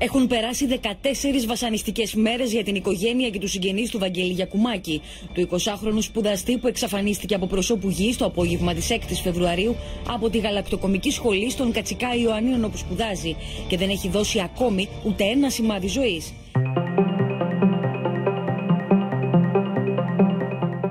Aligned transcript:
Έχουν 0.00 0.26
περάσει 0.26 0.66
14 0.82 1.46
βασανιστικές 1.46 2.14
μέρες 2.14 2.52
για 2.52 2.64
την 2.64 2.74
οικογένεια 2.74 3.30
και 3.30 3.38
τους 3.38 3.50
συγγενείς 3.50 3.90
του 3.90 3.98
Βαγγέλη 3.98 4.32
Γιακουμάκη, 4.32 5.02
του 5.32 5.48
20χρονου 5.50 5.98
σπουδαστή 6.00 6.58
που 6.58 6.66
εξαφανίστηκε 6.66 7.34
από 7.34 7.46
προσώπου 7.46 7.88
γης 7.88 8.16
το 8.16 8.24
απόγευμα 8.24 8.74
της 8.74 8.88
6η 8.90 9.20
Φεβρουαρίου 9.22 9.76
από 10.08 10.30
τη 10.30 10.38
γαλακτοκομική 10.38 11.10
σχολή 11.10 11.50
στον 11.50 11.72
Κατσικά 11.72 12.14
Ιωαννίων 12.14 12.64
όπου 12.64 12.76
σπουδάζει 12.76 13.36
και 13.68 13.76
δεν 13.76 13.88
έχει 13.88 14.08
δώσει 14.08 14.40
ακόμη 14.40 14.88
ούτε 15.04 15.24
ένα 15.24 15.50
σημάδι 15.50 15.88
ζωής. 15.88 16.32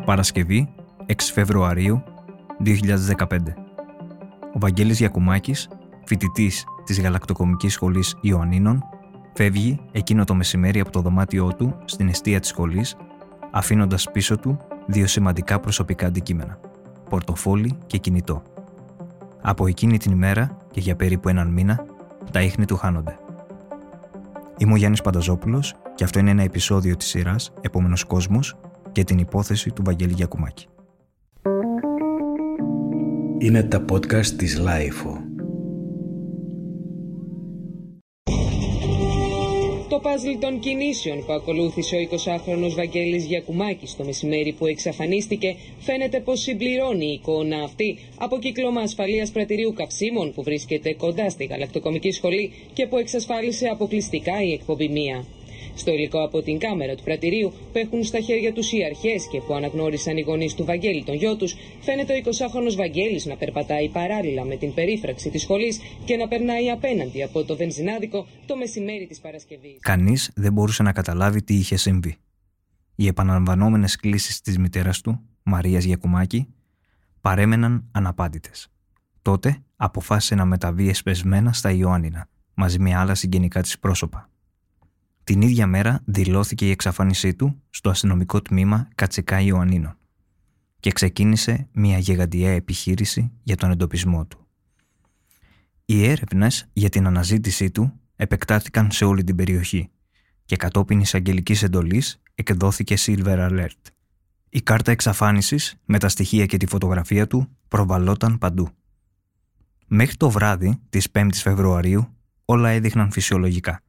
Παρασκευή 0.06 0.74
6 1.08 1.14
Φεβρουαρίου 1.34 2.04
2015. 2.66 3.38
Ο 4.54 4.60
Βαγγέλης 4.60 5.00
Γιακουμάκης, 5.00 5.68
φοιτητής 6.06 6.66
της 6.86 7.02
Γαλακτοκομικής 7.02 7.74
Σχολής 7.74 8.18
Ιωαννίνων, 8.22 8.84
φεύγει 9.38 9.80
εκείνο 9.92 10.24
το 10.24 10.36
μεσημέρι 10.36 10.80
από 10.80 10.92
το 10.92 11.02
δωμάτιό 11.02 11.54
του 11.58 11.76
στην 11.86 12.08
αιστεία 12.08 12.40
της 12.40 12.50
σχολής, 12.50 12.96
αφήνοντας 13.52 14.12
πίσω 14.12 14.38
του 14.38 14.58
δύο 14.86 15.08
σημαντικά 15.08 15.60
προσωπικά 15.60 16.08
αντικείμενα, 16.08 16.60
πορτοφόλι 17.10 17.78
και 17.88 17.98
κινητό. 17.98 18.42
Από 19.42 19.68
εκείνη 19.68 19.98
την 19.98 20.12
ημέρα 20.12 20.58
και 20.72 20.80
για 20.80 20.96
περίπου 20.96 21.30
έναν 21.30 21.48
μήνα, 21.48 21.86
τα 22.32 22.42
ίχνη 22.42 22.66
του 22.66 22.76
χάνονται. 22.76 23.18
Είμαι 24.58 24.74
ο 24.74 24.76
Γιάννης 24.76 25.02
Πανταζόπουλος 25.02 25.76
και 25.96 26.04
αυτό 26.04 26.20
είναι 26.20 26.32
ένα 26.32 26.44
επεισόδιο 26.44 26.96
της 26.96 27.08
σειράς 27.08 27.54
«Επόμενος 27.62 28.04
κόσμος» 28.04 28.58
και 28.92 29.04
την 29.04 29.18
υπόθεση 29.18 29.72
του 29.72 29.82
Βαγγέλη 29.86 30.14
Γιακουμάκη. 30.14 30.68
Είναι 33.38 33.64
τα 33.64 33.86
podcast 33.90 34.26
της 34.26 34.58
LiFO. 34.58 35.27
Παζλ 40.08 40.38
των 40.40 40.60
κινήσεων 40.60 41.26
που 41.26 41.34
ακολούθησε 41.34 41.96
ο 41.96 42.00
20χρονος 42.12 42.74
Βαγγέλης 42.76 43.26
Γιακουμάκης 43.26 43.96
το 43.96 44.04
μεσημέρι 44.04 44.54
που 44.54 44.66
εξαφανίστηκε 44.66 45.56
φαίνεται 45.80 46.20
πως 46.20 46.40
συμπληρώνει 46.40 47.06
η 47.06 47.12
εικόνα 47.12 47.64
αυτή 47.64 47.98
από 48.18 48.40
κύκλωμα 48.40 48.82
ασφαλείας 48.82 49.32
πρατηρίου 49.32 49.74
καυσίμων 49.74 50.34
που 50.34 50.44
βρίσκεται 50.44 50.94
κοντά 50.94 51.30
στη 51.30 51.46
γαλακτοκομική 51.46 52.12
σχολή 52.12 52.52
και 52.74 52.88
που 52.88 52.98
εξασφάλισε 52.98 53.68
αποκλειστικά 53.68 54.44
η 54.44 54.52
εκπομπή 54.52 54.90
μία. 54.90 55.26
Στο 55.78 55.92
υλικό 55.92 56.24
από 56.24 56.42
την 56.42 56.60
κάμερα 56.60 56.96
του 56.96 57.04
πρατηρίου 57.04 57.50
που 57.72 57.78
έχουν 57.78 58.04
στα 58.04 58.20
χέρια 58.20 58.54
τους 58.54 58.72
οι 58.72 58.84
αρχές 58.84 59.28
και 59.32 59.42
που 59.42 59.54
αναγνώρισαν 59.54 60.18
οι 60.18 60.22
γονείς 60.22 60.54
του 60.54 60.66
Βαγγέλη 60.66 61.04
τον 61.04 61.16
γιο 61.16 61.36
τους, 61.36 61.56
φαίνεται 61.82 62.14
ο 62.14 62.16
20χρονο 62.24 62.76
Βαγγέλης 62.76 63.26
να 63.26 63.36
περπατάει 63.36 63.90
παράλληλα 63.90 64.44
με 64.44 64.56
την 64.56 64.74
περίφραξη 64.74 65.30
της 65.30 65.42
σχολής 65.42 65.80
και 66.06 66.16
να 66.16 66.28
περνάει 66.28 66.70
απέναντι 66.70 67.24
από 67.24 67.44
το 67.44 67.56
βενζινάδικο 67.56 68.28
το 68.46 68.58
μεσημέρι 68.58 69.06
της 69.08 69.20
Παρασκευής. 69.20 69.78
Κανείς 69.80 70.32
δεν 70.36 70.54
μπορούσε 70.54 70.84
να 70.84 70.92
καταλάβει 70.92 71.44
τι 71.44 71.54
είχε 71.56 71.76
συμβεί. 71.76 72.16
Οι 72.96 73.08
επαναλαμβανόμενες 73.08 73.96
κλήσεις 73.96 74.42
της 74.42 74.58
μητέρας 74.58 75.02
του, 75.02 75.22
Μαρίας 75.44 75.84
Γιακουμάκη, 75.84 76.48
παρέμεναν 77.22 77.88
αναπάντητες. 77.92 78.68
Τότε 79.22 79.64
αποφάσισε 79.76 80.36
να 80.36 80.46
μεταβεί 80.46 80.90
εσπεσμένα 80.90 81.54
στα 81.54 81.72
Ιωάννινα, 81.72 82.28
μαζί 82.54 82.80
με 82.80 82.96
άλλα 82.96 83.16
συγγενικά 83.16 83.62
της 83.62 83.80
πρόσωπα. 83.80 84.30
Την 85.28 85.42
ίδια 85.42 85.68
μέρα 85.68 86.02
δηλώθηκε 86.06 86.66
η 86.68 86.70
εξαφάνισή 86.70 87.34
του 87.34 87.62
στο 87.70 87.90
αστυνομικό 87.90 88.42
τμήμα 88.42 88.88
Κατσικά 88.96 89.42
Ιωαννίνων 89.42 89.98
και 90.80 90.92
ξεκίνησε 90.92 91.68
μια 91.72 91.98
γεγαντιαία 91.98 92.52
επιχείρηση 92.52 93.32
για 93.44 93.56
τον 93.56 93.72
εντοπισμό 93.72 94.26
του. 94.26 94.48
Οι 95.86 96.08
έρευνες 96.08 96.70
για 96.74 96.90
την 96.90 97.08
αναζήτησή 97.08 97.72
του 97.72 98.00
επεκτάθηκαν 98.16 98.92
σε 98.92 99.06
όλη 99.06 99.24
την 99.24 99.36
περιοχή 99.36 99.90
και 100.46 100.56
κατόπιν 100.56 101.00
εισαγγελικής 101.00 101.64
εντολής 101.64 102.22
εκδόθηκε 102.36 102.96
Silver 103.00 103.50
Alert. 103.50 103.82
Η 104.50 104.62
κάρτα 104.62 104.92
εξαφάνισης 104.92 105.76
με 105.86 106.00
τα 106.00 106.10
στοιχεία 106.10 106.46
και 106.46 106.58
τη 106.58 106.68
φωτογραφία 106.68 107.28
του 107.28 107.58
προβαλόταν 107.68 108.38
παντού. 108.38 108.70
Μέχρι 109.88 110.16
το 110.16 110.30
βράδυ 110.30 110.80
της 110.90 111.08
5ης 111.14 111.30
Φεβρουαρίου 111.34 112.08
όλα 112.46 112.70
έδειχναν 112.70 113.12
φυσιολογικά. 113.12 113.82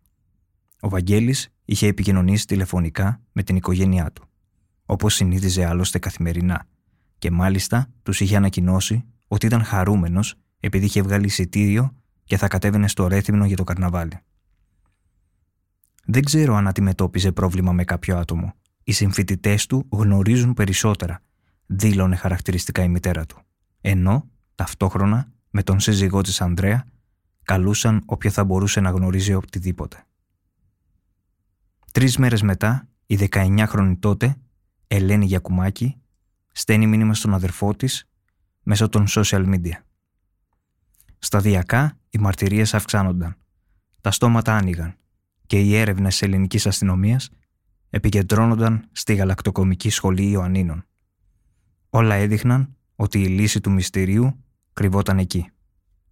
Ο 0.80 0.88
Βαγγέλης 0.88 1.48
είχε 1.64 1.86
επικοινωνήσει 1.86 2.46
τηλεφωνικά 2.46 3.20
με 3.32 3.42
την 3.42 3.56
οικογένειά 3.56 4.12
του, 4.12 4.24
όπως 4.86 5.14
συνήθιζε 5.14 5.64
άλλωστε 5.64 5.98
καθημερινά, 5.98 6.66
και 7.18 7.30
μάλιστα 7.30 7.90
τους 8.02 8.20
είχε 8.20 8.36
ανακοινώσει 8.36 9.04
ότι 9.28 9.46
ήταν 9.46 9.64
χαρούμενος 9.64 10.34
επειδή 10.60 10.84
είχε 10.84 11.02
βγάλει 11.02 11.26
εισιτήριο 11.26 11.92
και 12.24 12.36
θα 12.36 12.48
κατέβαινε 12.48 12.88
στο 12.88 13.06
Ρέθυμνο 13.06 13.44
για 13.44 13.56
το 13.56 13.64
καρναβάλι. 13.64 14.18
Δεν 16.04 16.24
ξέρω 16.24 16.54
αν 16.54 16.68
αντιμετώπιζε 16.68 17.32
πρόβλημα 17.32 17.72
με 17.72 17.84
κάποιο 17.84 18.16
άτομο. 18.16 18.54
Οι 18.84 18.92
συμφοιτητές 18.92 19.66
του 19.66 19.86
γνωρίζουν 19.88 20.54
περισσότερα, 20.54 21.20
δήλωνε 21.66 22.16
χαρακτηριστικά 22.16 22.82
η 22.82 22.88
μητέρα 22.88 23.26
του. 23.26 23.38
Ενώ, 23.80 24.28
ταυτόχρονα, 24.54 25.32
με 25.50 25.62
τον 25.62 25.80
σύζυγό 25.80 26.20
της 26.20 26.40
Ανδρέα, 26.40 26.84
καλούσαν 27.42 28.02
όποιο 28.04 28.30
θα 28.30 28.44
μπορούσε 28.44 28.80
να 28.80 28.90
γνωρίζει 28.90 29.34
οτιδήποτε. 29.34 30.06
Τρεις 31.92 32.16
μέρες 32.16 32.42
μετά, 32.42 32.88
η 33.06 33.18
19χρονη 33.30 33.96
τότε, 33.98 34.36
Ελένη 34.86 35.26
Γιακουμάκη, 35.26 35.96
στέλνει 36.52 36.86
μήνυμα 36.86 37.14
στον 37.14 37.34
αδερφό 37.34 37.74
της 37.74 38.08
μέσω 38.62 38.88
των 38.88 39.04
social 39.08 39.46
media. 39.46 39.72
Σταδιακά 41.18 41.98
οι 42.10 42.18
μαρτυρίες 42.18 42.74
αυξάνονταν. 42.74 43.36
Τα 44.00 44.10
στόματα 44.10 44.56
άνοιγαν 44.56 44.96
και 45.46 45.60
οι 45.60 45.76
έρευνες 45.76 46.12
της 46.12 46.22
ελληνικής 46.22 46.66
αστυνομίας 46.66 47.30
επικεντρώνονταν 47.90 48.88
στη 48.92 49.14
γαλακτοκομική 49.14 49.90
σχολή 49.90 50.30
Ιωαννίνων. 50.30 50.84
Όλα 51.90 52.14
έδειχναν 52.14 52.76
ότι 52.96 53.22
η 53.22 53.26
λύση 53.26 53.60
του 53.60 53.70
μυστηρίου 53.70 54.44
κρυβόταν 54.72 55.18
εκεί. 55.18 55.50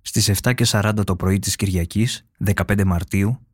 Στις 0.00 0.30
7.40 0.42 1.04
το 1.04 1.16
πρωί 1.16 1.38
της 1.38 1.56
Κυριακής, 1.56 2.26
15 2.44 2.84
Μαρτίου, 2.84 3.45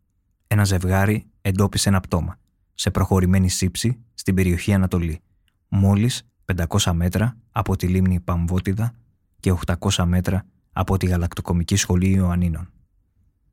ένα 0.53 0.65
ζευγάρι 0.65 1.27
εντόπισε 1.41 1.89
ένα 1.89 2.01
πτώμα 2.01 2.39
σε 2.75 2.91
προχωρημένη 2.91 3.49
σύψη 3.49 4.03
στην 4.15 4.35
περιοχή 4.35 4.73
Ανατολή, 4.73 5.21
μόλις 5.69 6.23
500 6.55 6.93
μέτρα 6.93 7.37
από 7.51 7.77
τη 7.77 7.89
λίμνη 7.89 8.21
Παμβότιδα 8.21 8.95
και 9.41 9.55
800 9.81 10.05
μέτρα 10.05 10.47
από 10.73 10.97
τη 10.97 11.07
γαλακτοκομική 11.07 11.77
σχολή 11.77 12.11
Ιωαννίνων. 12.11 12.71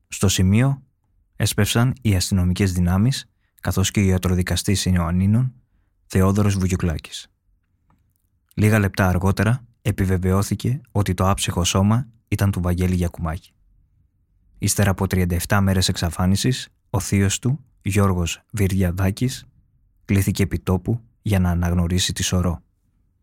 Στο 0.08 0.28
σημείο 0.28 0.82
έσπευσαν 1.36 1.94
οι 2.02 2.16
αστυνομικές 2.16 2.72
δυνάμεις 2.72 3.30
καθώς 3.60 3.90
και 3.90 4.00
ο 4.00 4.02
ιατροδικαστής 4.02 4.84
Ιωαννίνων 4.84 5.52
Θεόδωρος 6.06 6.56
Βουγιουκλάκης. 6.56 7.30
Λίγα 8.54 8.78
λεπτά 8.78 9.08
αργότερα 9.08 9.64
επιβεβαιώθηκε 9.82 10.80
ότι 10.90 11.14
το 11.14 11.28
άψυχο 11.28 11.64
σώμα 11.64 12.08
ήταν 12.28 12.50
του 12.50 12.60
Βαγγέλη 12.60 12.94
Γιακουμάκη. 12.94 13.52
Ύστερα 14.58 14.90
από 14.90 15.04
37 15.08 15.58
μέρες 15.60 15.88
εξαφάνισης, 15.88 16.68
ο 16.90 17.00
θείος 17.00 17.38
του, 17.38 17.64
Γιώργος 17.82 18.42
Βιριαδάκης, 18.50 19.44
κλήθηκε 20.04 20.42
επιτόπου 20.42 21.00
για 21.22 21.38
να 21.38 21.50
αναγνωρίσει 21.50 22.12
τη 22.12 22.22
σωρό. 22.22 22.62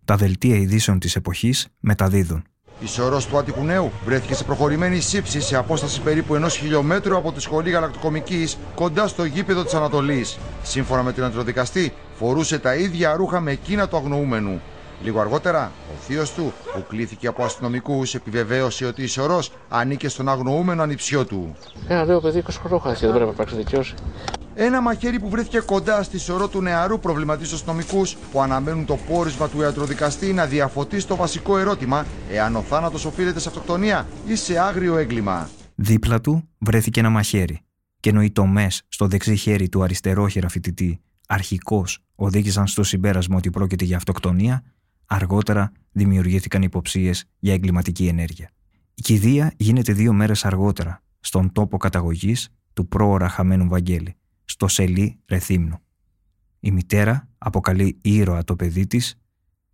Τα 0.05 0.15
δελτία 0.15 0.55
ειδήσεων 0.55 0.99
της 0.99 1.15
εποχής 1.15 1.67
μεταδίδουν. 1.79 2.43
Η 2.79 2.87
σωρός 2.87 3.25
του 3.27 3.37
Άττικου 3.37 3.63
Νέου 3.63 3.91
βρέθηκε 4.05 4.33
σε 4.33 4.43
προχωρημένη 4.43 4.99
σύψη 4.99 5.41
σε 5.41 5.55
απόσταση 5.55 6.01
περίπου 6.01 6.35
ενός 6.35 6.55
χιλιόμετρου 6.55 7.17
από 7.17 7.31
τη 7.31 7.41
σχολή 7.41 7.69
γαλακτοκομικής 7.69 8.57
κοντά 8.75 9.07
στο 9.07 9.23
γήπεδο 9.23 9.63
της 9.63 9.73
Ανατολής. 9.73 10.37
Σύμφωνα 10.63 11.03
με 11.03 11.13
τον 11.13 11.23
αντροδικαστή, 11.23 11.93
φορούσε 12.15 12.59
τα 12.59 12.75
ίδια 12.75 13.15
ρούχα 13.15 13.39
με 13.39 13.51
εκείνα 13.51 13.87
του 13.87 13.97
αγνοούμενου. 13.97 14.61
Λίγο 15.01 15.19
αργότερα, 15.19 15.71
ο 15.91 15.99
θείος 15.99 16.33
του, 16.33 16.53
που 16.73 16.85
κλήθηκε 16.87 17.27
από 17.27 17.43
αστυνομικούς, 17.43 18.15
επιβεβαίωσε 18.15 18.85
ότι 18.85 19.03
η 19.03 19.07
σωρός 19.07 19.51
ανήκε 19.69 20.09
στον 20.09 20.29
αγνοούμενο 20.29 20.81
ανιψιό 20.81 21.25
του. 21.25 21.55
Ένα 21.87 22.05
νέο 22.05 22.21
παιδί 22.21 22.43
20 22.47 22.49
χρονών 22.49 22.81
δεν 22.83 23.09
πρέπει 23.09 23.25
να 23.25 23.31
υπάρξει 23.31 23.55
δικαιώση. 23.55 23.93
Ένα 24.59 24.81
μαχαίρι 24.81 25.19
που 25.19 25.29
βρέθηκε 25.29 25.59
κοντά 25.59 26.03
στη 26.03 26.19
σωρό 26.19 26.47
του 26.47 26.61
νεαρού 26.61 26.99
προβληματίζει 26.99 27.53
αστυνομικούς 27.53 28.15
που 28.31 28.41
αναμένουν 28.41 28.85
το 28.85 28.97
πόρισμα 29.07 29.49
του 29.49 29.61
ιατροδικαστή 29.61 30.33
να 30.33 30.45
διαφωτίσει 30.45 31.07
το 31.07 31.15
βασικό 31.15 31.57
ερώτημα 31.57 32.05
εάν 32.31 32.55
ο 32.55 32.61
θάνατος 32.61 33.05
οφείλεται 33.05 33.39
σε 33.39 33.49
αυτοκτονία 33.49 34.07
ή 34.27 34.35
σε 34.35 34.59
άγριο 34.59 34.97
έγκλημα. 34.97 35.49
Δίπλα 35.75 36.21
του 36.21 36.49
βρέθηκε 36.57 36.99
ένα 36.99 37.09
μαχαίρι 37.09 37.61
και 37.99 38.09
ενώ 38.09 38.21
οι 38.21 38.31
τομές 38.31 38.81
στο 38.87 39.07
δεξί 39.07 39.35
χέρι 39.35 39.69
του 39.69 39.83
αριστερόχειρα 39.83 40.49
φοιτητή 40.49 41.01
αρχικώς 41.27 41.99
οδήγησαν 42.15 42.67
στο 42.67 42.83
συμπέρασμα 42.83 43.37
ότι 43.37 43.49
πρόκειται 43.49 43.85
για 43.85 43.97
αυτοκτονία, 43.97 44.63
Αργότερα 45.09 45.71
δημιουργήθηκαν 45.91 46.61
υποψίες 46.61 47.25
για 47.39 47.53
εγκληματική 47.53 48.07
ενέργεια. 48.07 48.49
Η 48.93 49.01
κηδεία 49.01 49.53
γίνεται 49.57 49.93
δύο 49.93 50.13
μέρες 50.13 50.45
αργότερα 50.45 51.03
στον 51.19 51.51
τόπο 51.51 51.77
καταγωγής 51.77 52.49
του 52.73 52.87
πρόωρα 52.87 53.29
χαμένου 53.29 53.67
Βαγγέλη, 53.67 54.15
στο 54.45 54.67
σελί 54.67 55.19
Ρεθύμνου. 55.25 55.79
Η 56.59 56.71
μητέρα 56.71 57.29
αποκαλεί 57.37 57.97
ήρωα 58.01 58.43
το 58.43 58.55
παιδί 58.55 58.87
της 58.87 59.19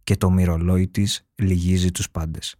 και 0.03 0.15
το 0.17 0.31
μυρολόι 0.31 0.87
της 0.87 1.25
λυγίζει 1.35 1.91
τους 1.91 2.09
πάντες. 2.09 2.55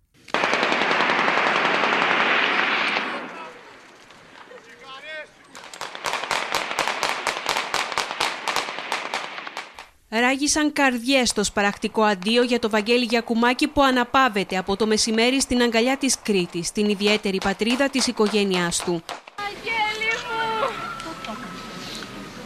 Ράγισαν 10.34 10.74
καρδιές 10.74 11.30
στο 11.30 11.44
σπαρακτικό 11.44 12.04
αντίο 12.04 12.44
για 12.44 12.60
το 12.60 12.70
Βαγγέλη 12.70 13.06
Γιακουμάκη 13.06 13.68
που 13.68 13.84
αναπάβεται 13.84 14.58
από 14.58 14.76
το 14.76 14.88
μεσημέρι 14.88 15.42
στην 15.42 15.62
αγκαλιά 15.62 15.98
της 15.98 16.16
Κρήτης, 16.24 16.72
την 16.72 16.90
ιδιαίτερη 16.90 17.38
πατρίδα 17.44 17.90
της 17.90 18.08
οικογένειάς 18.08 18.78
του. 18.78 19.04
Αγγέλη 19.48 20.12
μου! 20.28 20.70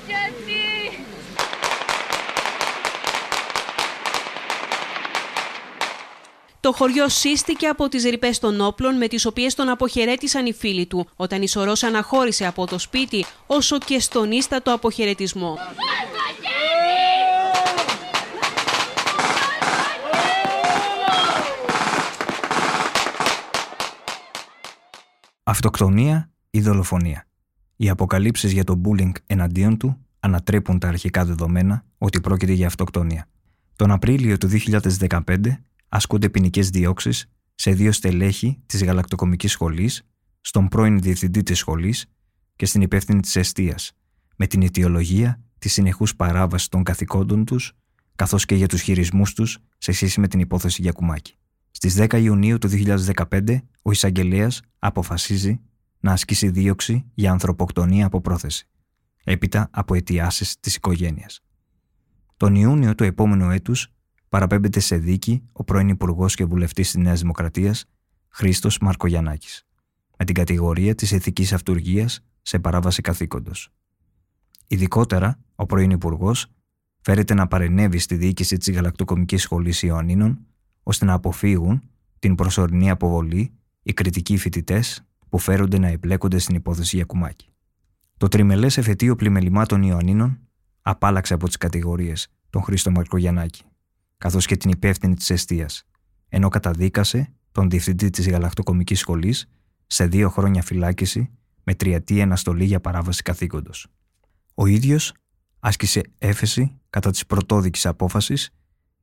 Γιατί! 0.08 0.98
Το 6.60 6.72
χωριό 6.72 7.10
σύστηκε 7.10 7.68
από 7.68 7.90
τις 7.90 8.04
ρηπές 8.04 8.40
των 8.40 8.62
όπλων 8.62 8.98
με 8.98 9.08
τις 9.08 9.26
οποίες 9.26 9.56
τον 9.56 9.70
αποχαιρέτησαν 9.70 10.46
οι 10.46 10.54
φίλοι 10.54 10.86
του, 10.86 11.08
όταν 11.16 11.42
η 11.42 11.48
Σωρός 11.48 11.84
αναχώρησε 11.84 12.46
από 12.46 12.66
το 12.66 12.80
σπίτι, 12.80 13.26
όσο 13.48 13.78
και 13.78 14.00
στον 14.00 14.32
ίστατο 14.32 14.74
αποχαιρετισμό. 14.74 15.58
Αυτοκτονία 25.50 26.32
ή 26.50 26.62
δολοφονία. 26.62 27.28
Οι 27.76 27.90
αποκαλύψεις 27.90 28.52
για 28.52 28.64
το 28.64 28.82
bullying 28.86 29.12
εναντίον 29.26 29.78
του 29.78 30.06
ανατρέπουν 30.20 30.80
τα 30.80 30.88
αρχικά 30.88 31.26
δεδομένα 31.26 31.86
ότι 31.98 32.22
πρόκειται 32.22 32.52
για 32.52 32.68
αυτοκτονία. 32.68 33.28
Τον 33.76 33.92
Απρίλιο 33.92 34.38
του 34.38 34.48
2015 34.48 35.20
ασκούνται 35.90 36.30
ποινικές 36.30 36.70
διώξεις 36.70 37.30
σε 37.56 37.72
δύο 37.72 37.92
στελέχη 37.92 38.60
της 38.66 38.84
γαλακτοκομικής 38.84 39.52
σχολής, 39.52 40.08
στον 40.42 40.68
πρώην 40.68 41.00
διευθυντή 41.00 41.44
της 41.44 41.58
σχολής 41.58 42.06
και 42.56 42.66
στην 42.66 42.82
υπεύθυνη 42.82 43.20
της 43.20 43.36
αιστείας, 43.36 43.92
με 44.36 44.48
την 44.48 44.62
αιτιολογία 44.62 45.42
της 45.60 45.74
συνεχούς 45.74 46.16
παράβασης 46.16 46.68
των 46.68 46.84
καθηκόντων 46.84 47.46
τους, 47.46 47.74
καθώς 48.16 48.46
και 48.46 48.56
για 48.56 48.68
τους 48.68 48.82
χειρισμούς 48.82 49.34
τους 49.34 49.58
σε 49.78 49.92
σχέση 49.92 50.20
με 50.20 50.28
την 50.28 50.40
υπόθεση 50.40 50.82
Γιακουμάκη. 50.82 51.36
Στις 51.80 51.96
10 51.98 52.22
Ιουνίου 52.22 52.58
του 52.58 52.70
2015, 52.70 53.58
ο 53.82 53.92
εισαγγελέας 53.92 54.62
αποφασίζει 54.80 55.60
να 56.00 56.12
ασκήσει 56.12 56.50
δίωξη 56.50 57.06
για 57.14 57.32
ανθρωποκτονία 57.32 58.06
από 58.06 58.22
πρόθεση, 58.22 58.68
έπειτα 59.24 59.70
από 59.72 59.96
αιτιάσεις 59.96 60.60
της 60.60 60.76
οικογένειας. 60.76 61.44
Τον 62.38 62.56
Ιούνιο 62.56 62.96
του 62.96 63.04
επόμενου 63.04 63.50
έτους 63.50 63.88
παραπέμπεται 64.30 64.80
σε 64.80 64.98
δίκη 64.98 65.44
ο 65.52 65.64
πρώην 65.64 65.90
Υπουργός 65.90 66.36
και 66.36 66.46
Βουλευτής 66.46 66.92
της 66.92 67.02
Νέας 67.02 67.20
Δημοκρατίας, 67.20 67.86
Χρήστος 68.28 68.80
Μαρκογιανάκη, 68.80 69.48
με 70.18 70.26
την 70.26 70.36
κατηγορία 70.36 70.96
της 70.96 71.12
ηθική 71.12 71.54
αυτουργία 71.54 72.10
σε 72.42 72.60
παράβαση 72.60 73.02
καθήκοντος. 73.02 73.70
Ειδικότερα, 74.68 75.40
ο 75.56 75.66
πρώην 75.66 75.92
Υπουργός 75.92 76.48
φέρεται 77.02 77.34
να 77.34 77.48
παρενέβει 77.48 77.98
στη 77.98 78.16
διοίκηση 78.16 78.58
της 78.58 78.72
Γαλακτοκομικής 78.72 79.42
Σχολής 79.42 79.82
Ιωαννίνων, 79.82 80.48
ώστε 80.90 81.06
να 81.06 81.14
αποφύγουν 81.14 81.82
την 82.20 82.36
προσωρινή 82.36 82.90
αποβολή 82.90 83.52
οι 83.82 83.94
κριτικοί 83.94 84.38
φοιτητές 84.38 85.06
που 85.30 85.38
φέρονται 85.38 85.78
να 85.78 85.88
εμπλέκονται 85.88 86.38
στην 86.38 86.56
υπόθεση 86.56 86.96
Γιακουμάκη. 86.96 87.50
Το 88.18 88.28
τριμελές 88.28 88.78
εφετείο 88.78 89.16
πλημελημάτων 89.16 89.82
Ιωαννίνων 89.82 90.40
απάλαξε 90.82 91.34
από 91.34 91.48
τις 91.48 91.58
κατηγορίες 91.58 92.28
τον 92.50 92.62
Χρήστο 92.62 92.92
Μαρκογιανάκη 92.92 93.64
καθώς 94.18 94.46
και 94.46 94.58
την 94.58 94.70
υπεύθυνη 94.70 95.16
της 95.16 95.30
αιστείας, 95.30 95.84
ενώ 96.30 96.50
καταδίκασε 96.50 97.34
τον 97.52 97.70
διευθυντή 97.70 98.10
της 98.10 98.30
γαλακτοκομικής 98.30 99.00
σχολής 99.00 99.50
σε 99.88 100.08
δύο 100.08 100.30
χρόνια 100.30 100.62
φυλάκιση 100.62 101.30
με 101.64 101.74
τριετή 101.74 102.22
αναστολή 102.22 102.66
για 102.66 102.80
παράβαση 102.80 103.22
καθήκοντος. 103.22 103.88
Ο 104.54 104.66
ίδιος 104.66 105.14
άσκησε 105.60 106.02
έφεση 106.18 106.80
κατά 106.90 107.12
της 107.12 107.26
πρωτόδικης 107.26 107.86
απόφασης 107.86 108.50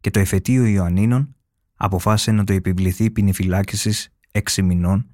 και 0.01 0.11
το 0.11 0.19
εφετείο 0.19 0.65
Ιωαννίνων 0.65 1.35
αποφάσισε 1.77 2.31
να 2.31 2.45
το 2.45 2.53
επιβληθεί 2.53 3.11
ποινή 3.11 3.33
φυλάκισης 3.33 4.09
έξι 4.31 4.63
μηνών 4.63 5.07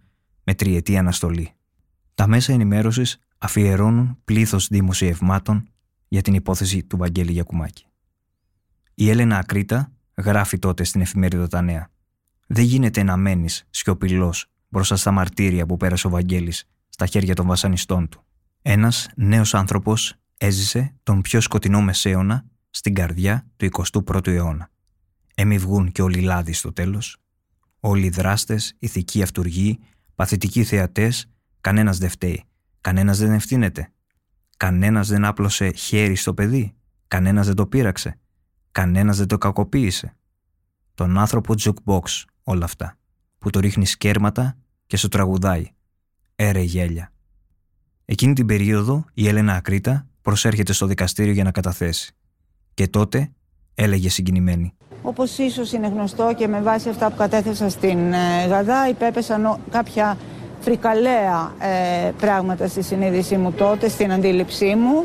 με 0.45 0.55
τριετή 0.55 0.97
αναστολή. 0.97 1.53
Τα 2.15 2.27
μέσα 2.27 2.53
ενημέρωσης 2.53 3.19
αφιερώνουν 3.39 4.19
πλήθος 4.25 4.69
δημοσιευμάτων 4.69 5.69
για 6.09 6.23
την 6.23 6.35
υπόθεση 6.35 6.85
του 6.85 6.97
Βαγγέλη 6.97 7.33
Γιακουμάκη. 7.33 7.85
Η 8.95 9.11
Έλενα 9.11 9.39
Ακρίτα 9.39 9.93
γράφει 10.17 10.59
τότε 10.59 10.85
στην 10.85 11.01
εφημερίδα 11.01 11.47
Τα 11.49 11.63
Νέα. 11.63 11.91
Δεν 12.47 12.65
γίνεται 12.65 13.03
να 13.03 13.17
μένεις 13.17 13.67
σιωπηλός 13.71 14.47
μπροστά 14.69 14.97
στα 14.97 15.11
μαρτύρια 15.11 15.67
που 15.67 15.77
πέρασε 15.77 16.07
ο 16.07 16.11
Βαγγέλης 16.11 16.69
στα 16.89 17.07
χέρια 17.07 17.35
των 17.35 17.47
βασανιστών 17.47 18.09
του. 18.09 18.25
Ένας 18.63 19.09
νέος 19.17 19.55
άνθρωπος 19.55 20.15
έζησε 20.39 20.95
τον 21.03 21.21
πιο 21.21 21.41
σκοτεινό 21.41 21.81
μεσαίωνα 21.83 22.45
στην 22.71 22.95
καρδιά 22.95 23.47
του 23.57 23.69
21ου 23.73 24.27
αιώνα. 24.27 24.71
Έμι 25.41 25.59
βγουν 25.59 25.93
και 25.93 26.03
όλοι 26.03 26.21
λάδι 26.21 26.53
στο 26.53 26.73
τέλος. 26.73 27.17
Όλοι 27.81 28.07
οι 28.07 28.11
δράστες, 28.11 28.75
ηθικοί 28.79 29.23
αυτούργοι, 29.23 29.79
παθητικοί 30.15 30.65
θεατές, 30.65 31.31
κανένας 31.61 31.99
δεν 31.99 32.09
φταίει. 32.09 32.45
Κανένας 32.81 33.19
δεν 33.19 33.33
ευθύνεται. 33.33 33.93
Κανένας 34.57 35.09
δεν 35.09 35.25
άπλωσε 35.25 35.71
χέρι 35.71 36.15
στο 36.15 36.35
παιδί. 36.35 36.75
Κανένας 37.09 37.47
δεν 37.47 37.55
το 37.55 37.67
πείραξε. 37.67 38.19
Κανένας 38.73 39.17
δεν 39.17 39.27
το 39.27 39.39
κακοποίησε. 39.39 40.17
Τον 40.95 41.19
άνθρωπο 41.19 41.55
jukebox 41.59 42.25
όλα 42.43 42.65
αυτά, 42.65 42.99
που 43.39 43.51
το 43.51 43.61
ρίχνει 43.61 43.87
σκέρματα 43.87 44.57
και 44.87 44.97
σου 44.97 45.09
τραγουδάει. 45.09 45.71
Έρε 46.37 46.61
γέλια. 46.61 47.13
Εκείνη 48.05 48.33
την 48.33 48.47
περίοδο 48.47 49.05
η 49.15 49.29
Έλενα 49.29 49.55
Ακρίτα 49.55 50.07
προσέρχεται 50.23 50.73
στο 50.73 50.87
δικαστήριο 50.87 51.33
για 51.33 51.45
να 51.45 51.51
καταθέσει. 51.51 52.15
Και 52.75 52.89
τότε 52.89 53.33
έλεγε 53.75 54.09
συγκινημένη. 54.09 54.75
Όπως 55.03 55.39
ίσως 55.39 55.73
είναι 55.73 55.93
γνωστό 55.95 56.33
και 56.37 56.49
με 56.49 56.61
βάση 56.61 56.89
αυτά 56.89 57.11
που 57.11 57.17
κατέθεσα 57.17 57.69
στην 57.69 58.13
ε, 58.13 58.47
Γαδά 58.49 58.89
υπέπεσαν 58.89 59.59
κάποια 59.71 60.17
φρικαλαία 60.61 61.53
ε, 61.59 62.11
πράγματα 62.21 62.69
στη 62.69 62.83
συνείδησή 62.83 63.37
μου 63.37 63.53
τότε, 63.53 63.89
στην 63.89 64.13
αντίληψή 64.13 64.75
μου 64.75 65.05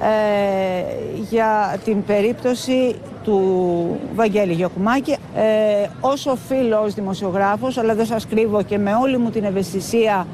ε, 0.00 0.82
για 1.30 1.78
την 1.84 2.04
περίπτωση 2.04 2.94
του 3.22 4.00
Βαγγέλη 4.14 4.52
Γιωκουμάκη 4.52 5.16
ε, 5.34 5.88
όσο 6.00 6.36
φίλος 6.48 6.94
δημοσιογράφος 6.94 7.78
αλλά 7.78 7.94
δεν 7.94 8.06
σας 8.06 8.26
κρύβω 8.26 8.62
και 8.62 8.78
με 8.78 8.94
όλη 8.94 9.18
μου 9.18 9.30
την 9.30 9.44
ευαισθησία 9.44 10.26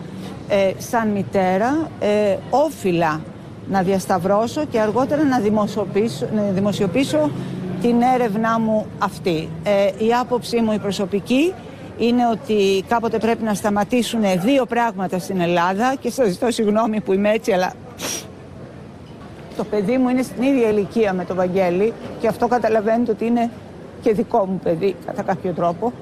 ε, 0.49 0.73
σαν 0.79 1.09
μητέρα 1.09 1.89
ε, 2.01 2.37
όφιλα 2.51 3.21
να 3.71 3.83
διασταυρώσω 3.83 4.65
και 4.71 4.81
αργότερα 4.81 5.25
να 5.25 5.39
δημοσιοποιήσω, 5.39 6.27
να 6.35 6.43
δημοσιοποιήσω 6.43 7.31
την 7.85 8.03
έρευνά 8.03 8.61
μου 8.61 8.87
αυτή. 8.99 9.49
Ε, 9.65 10.05
η 10.05 10.15
άποψή 10.21 10.61
μου 10.61 10.73
η 10.73 10.79
προσωπική 10.79 11.55
είναι 11.99 12.23
ότι 12.33 12.85
κάποτε 12.89 13.19
πρέπει 13.19 13.43
να 13.43 13.55
σταματήσουν 13.55 14.21
δύο 14.45 14.67
πράγματα 14.67 15.19
στην 15.19 15.41
Ελλάδα 15.41 15.95
και 16.01 16.11
σας 16.11 16.29
ζητώ 16.29 16.51
συγγνώμη 16.51 17.01
που 17.01 17.13
είμαι 17.13 17.31
έτσι 17.31 17.53
αλλά 17.53 17.73
το 19.57 19.65
παιδί 19.65 19.97
μου 19.99 20.09
είναι 20.09 20.23
στην 20.23 20.43
ίδια 20.43 20.69
ηλικία 20.69 21.13
με 21.13 21.25
το 21.25 21.35
Βαγγέλη 21.35 21.93
και 22.21 22.29
αυτό 22.29 22.49
καταλαβαίνετε 22.49 23.11
ότι 23.11 23.27
είναι 23.27 23.51
και 24.03 24.13
δικό 24.13 24.47
μου 24.47 24.61
παιδί 24.63 24.97
κατά 25.07 25.23
κάποιο 25.23 25.53
τρόπο. 25.53 25.93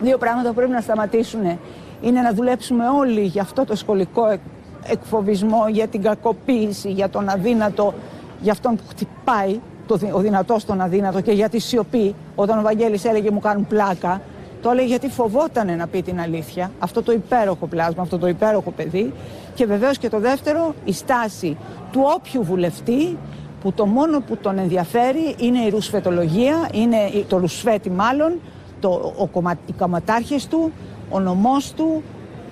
Δύο 0.00 0.18
πράγματα 0.18 0.48
που 0.48 0.54
πρέπει 0.54 0.72
να 0.72 0.80
σταματήσουν 0.80 1.58
είναι 2.02 2.20
να 2.20 2.32
δουλέψουμε 2.32 2.84
όλοι 2.88 3.20
για 3.20 3.42
αυτό 3.42 3.64
το 3.64 3.76
σχολικό 3.76 4.38
εκφοβισμό, 4.86 5.68
για 5.68 5.86
την 5.86 6.02
κακοποίηση, 6.02 6.90
για 6.90 7.08
τον 7.08 7.28
αδύνατο, 7.28 7.94
για 8.40 8.52
αυτόν 8.52 8.76
που 8.76 8.82
χτυπάει 8.88 9.60
το, 9.86 9.98
ο 10.12 10.18
δυνατός 10.18 10.62
στον 10.62 10.80
αδύνατο 10.80 11.20
και 11.20 11.32
για 11.32 11.48
τη 11.48 11.58
σιωπή. 11.58 12.14
Όταν 12.34 12.58
ο 12.58 12.62
Βαγγέλης 12.62 13.04
έλεγε 13.04 13.30
μου 13.30 13.40
κάνουν 13.40 13.66
πλάκα, 13.66 14.20
το 14.62 14.70
έλεγε 14.70 14.86
γιατί 14.86 15.08
φοβόταν 15.08 15.76
να 15.76 15.86
πει 15.86 16.02
την 16.02 16.20
αλήθεια. 16.20 16.70
Αυτό 16.78 17.02
το 17.02 17.12
υπέροχο 17.12 17.66
πλάσμα, 17.66 18.02
αυτό 18.02 18.18
το 18.18 18.28
υπέροχο 18.28 18.70
παιδί. 18.70 19.12
Και 19.54 19.66
βεβαίως 19.66 19.98
και 19.98 20.08
το 20.08 20.18
δεύτερο, 20.18 20.74
η 20.84 20.92
στάση 20.92 21.56
του 21.92 22.00
όποιου 22.16 22.42
βουλευτή 22.42 23.16
που 23.60 23.72
το 23.72 23.86
μόνο 23.86 24.20
που 24.20 24.36
τον 24.36 24.58
ενδιαφέρει 24.58 25.34
είναι 25.38 25.58
η 25.58 25.70
ρουσφετολογία, 25.70 26.68
είναι 26.72 26.96
το 27.28 27.38
ρουσφέτη 27.38 27.90
μάλλον, 27.90 28.32
το, 28.80 29.12
ο 29.18 29.26
κομμα, 29.26 29.54
οι 29.66 29.72
κομματάρχες 29.72 30.46
του, 30.46 30.72
ο 31.10 31.20
νομός 31.20 31.72
του, 31.72 32.02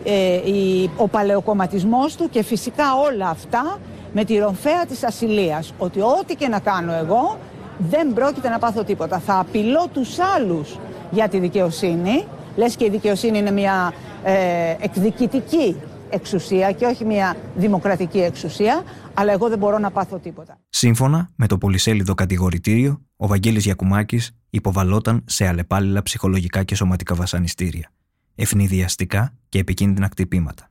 ε, 0.05 0.35
η, 0.35 0.91
ο 0.97 1.09
παλαιοκομματισμός 1.09 2.17
του 2.17 2.29
και 2.31 2.43
φυσικά 2.43 2.85
όλα 3.07 3.29
αυτά 3.29 3.79
με 4.13 4.25
τη 4.25 4.39
ρομφαία 4.39 4.87
της 4.87 5.05
ασυλίας. 5.05 5.75
Ότι 5.79 6.01
ό,τι 6.01 6.35
και 6.35 6.49
να 6.49 6.59
κάνω 6.59 6.93
εγώ 6.93 7.39
δεν 7.79 8.13
πρόκειται 8.13 8.49
να 8.49 8.59
πάθω 8.59 8.85
τίποτα. 8.85 9.19
Θα 9.19 9.39
απειλώ 9.39 9.89
τους 9.93 10.19
άλλους 10.19 10.79
για 11.11 11.29
τη 11.29 11.39
δικαιοσύνη. 11.39 12.25
Λες 12.57 12.77
και 12.77 12.85
η 12.85 12.91
δικαιοσύνη 12.91 13.39
είναι 13.39 13.51
μια 13.51 13.93
ε, 14.25 14.77
εκδικητική 14.81 15.77
εξουσία 16.11 16.73
και 16.73 16.85
όχι 16.85 17.05
μια 17.05 17.37
δημοκρατική 17.57 18.21
εξουσία, 18.21 18.83
αλλά 19.15 19.33
εγώ 19.33 19.49
δεν 19.49 19.59
μπορώ 19.59 19.79
να 19.79 19.91
πάθω 19.91 20.19
τίποτα. 20.19 20.59
Σύμφωνα 20.69 21.31
με 21.37 21.47
το 21.47 21.59
πολυσέλιδο 21.59 22.15
κατηγορητήριο, 22.15 23.01
ο 23.17 23.27
Βαγγέλης 23.27 23.65
Γιακουμάκης 23.65 24.31
υποβαλόταν 24.51 25.23
σε 25.27 25.47
αλλεπάλληλα 25.47 26.03
ψυχολογικά 26.03 26.63
και 26.63 26.75
σωματικά 26.75 27.15
βασανιστήρια, 27.15 27.91
ευνηδιαστικά 28.35 29.33
και 29.49 29.59
επικίνδυνα 29.59 30.09
κτυπήματα, 30.09 30.71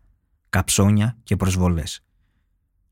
καψόνια 0.50 1.18
και 1.24 1.36
προσβολές. 1.36 2.04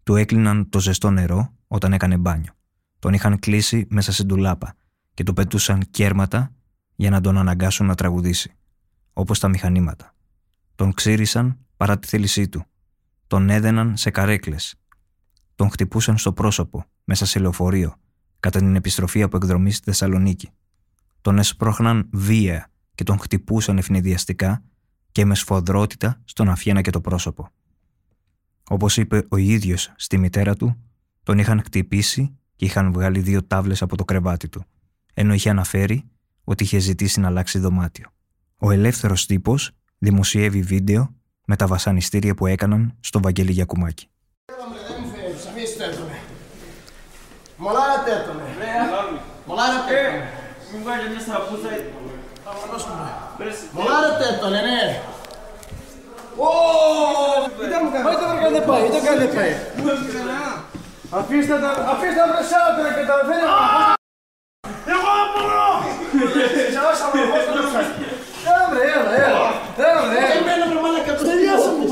Του 0.08 0.16
έκλειναν 0.16 0.70
το 0.70 0.80
ζεστό 0.80 1.12
νερό 1.12 1.54
όταν 1.68 1.94
έκανε 1.94 2.18
μπάνιο. 2.18 2.52
τον 3.00 3.14
είχαν 3.14 3.40
κλείσει 3.40 3.86
μέσα 3.90 4.12
σε 4.12 4.24
ντουλάπα 4.24 4.74
και 5.14 5.24
το 5.24 5.34
πετούσαν 5.34 5.84
κέρματα 5.92 6.54
για 6.96 7.10
να 7.10 7.22
τον 7.22 7.38
αναγκάσουν 7.38 7.86
να 7.86 7.96
τραγουδήσει, 7.96 8.52
όπως 9.14 9.40
τα 9.40 9.48
μηχανήματα. 9.48 10.16
Τον 10.76 10.94
ξύρισαν 10.94 11.58
παρά 11.78 12.00
τη 12.00 12.08
θέλησή 12.08 12.50
του. 12.50 12.66
Τον 13.28 13.50
έδαιναν 13.50 13.98
σε 13.98 14.10
καρέκλες. 14.10 14.76
Τον 15.56 15.70
χτυπούσαν 15.70 16.18
στο 16.18 16.34
πρόσωπο, 16.34 16.86
μέσα 17.04 17.26
σε 17.26 17.40
λεωφορείο, 17.40 17.96
κατά 18.40 18.60
την 18.60 18.76
επιστροφή 18.76 19.22
από 19.22 19.38
εκδρομή 19.38 19.72
στη 19.72 19.84
Θεσσαλονίκη. 19.84 20.50
Τον 21.22 21.38
έσπροχναν 21.38 22.10
βία 22.12 22.72
και 22.96 23.04
τον 23.04 23.20
χτυπούσαν 23.20 23.78
ευνηδιαστικά 23.78 24.64
και 25.12 25.26
με 25.26 25.36
σφοδρότητα 25.36 26.22
στον 26.26 26.50
αφιένα 26.50 26.82
και 26.82 26.92
το 26.92 27.02
πρόσωπο. 27.02 27.50
Όπως 28.70 28.98
είπε 28.98 29.26
ο 29.30 29.38
ίδιος 29.38 29.94
στη 29.96 30.18
μητέρα 30.18 30.56
του, 30.56 30.84
τον 31.24 31.38
είχαν 31.38 31.62
χτυπήσει 31.66 32.38
και 32.56 32.66
είχαν 32.66 32.92
βγάλει 32.92 33.20
δύο 33.20 33.44
τάβλες 33.44 33.82
από 33.82 33.98
το 33.98 34.06
κρεβάτι 34.06 34.50
του, 34.50 34.66
ενώ 35.14 35.34
είχε 35.34 35.50
αναφέρει 35.50 36.04
ότι 36.44 36.64
είχε 36.64 36.80
ζητήσει 36.80 37.20
να 37.20 37.28
αλλάξει 37.28 37.60
δωμάτιο. 37.60 38.08
Ο 38.58 38.72
ελεύθερος 38.72 39.26
τύπος 39.26 39.72
δημοσιεύει 39.98 40.62
βίντεο 40.62 41.16
με 41.46 41.56
τα 41.56 41.68
βασανιστήρια 41.68 42.34
που 42.36 42.46
έκαναν 42.46 42.96
στον 43.00 43.22
Βαγγέλη 43.22 43.52
Γιακουμάκη. 43.52 44.08
Αφήστε 61.18 61.56
τα, 61.64 61.72
αφήστε 61.92 62.20
τα 62.22 62.26
βρεσάτερα 62.32 62.90
και 62.98 63.06
τα 63.10 63.16
φέρετε. 63.28 63.56
Εγώ 64.94 65.10
δεν 65.18 65.28
μπορώ! 65.34 65.68
Σεβάσαμε, 66.76 67.22
πώς 67.32 67.42
το 67.48 67.52
λεφτά. 67.58 67.82
Έλα 68.50 68.66
βρε, 68.72 68.84
έλα, 68.96 69.12
έλα. 69.26 69.44
Έλα 69.88 70.02
βρε. 70.10 70.20
Εμένα 70.38 70.66
βρε 70.70 70.80
μαλάκα, 70.84 71.12
το 71.18 71.24
τελειώσαμε. 71.30 71.86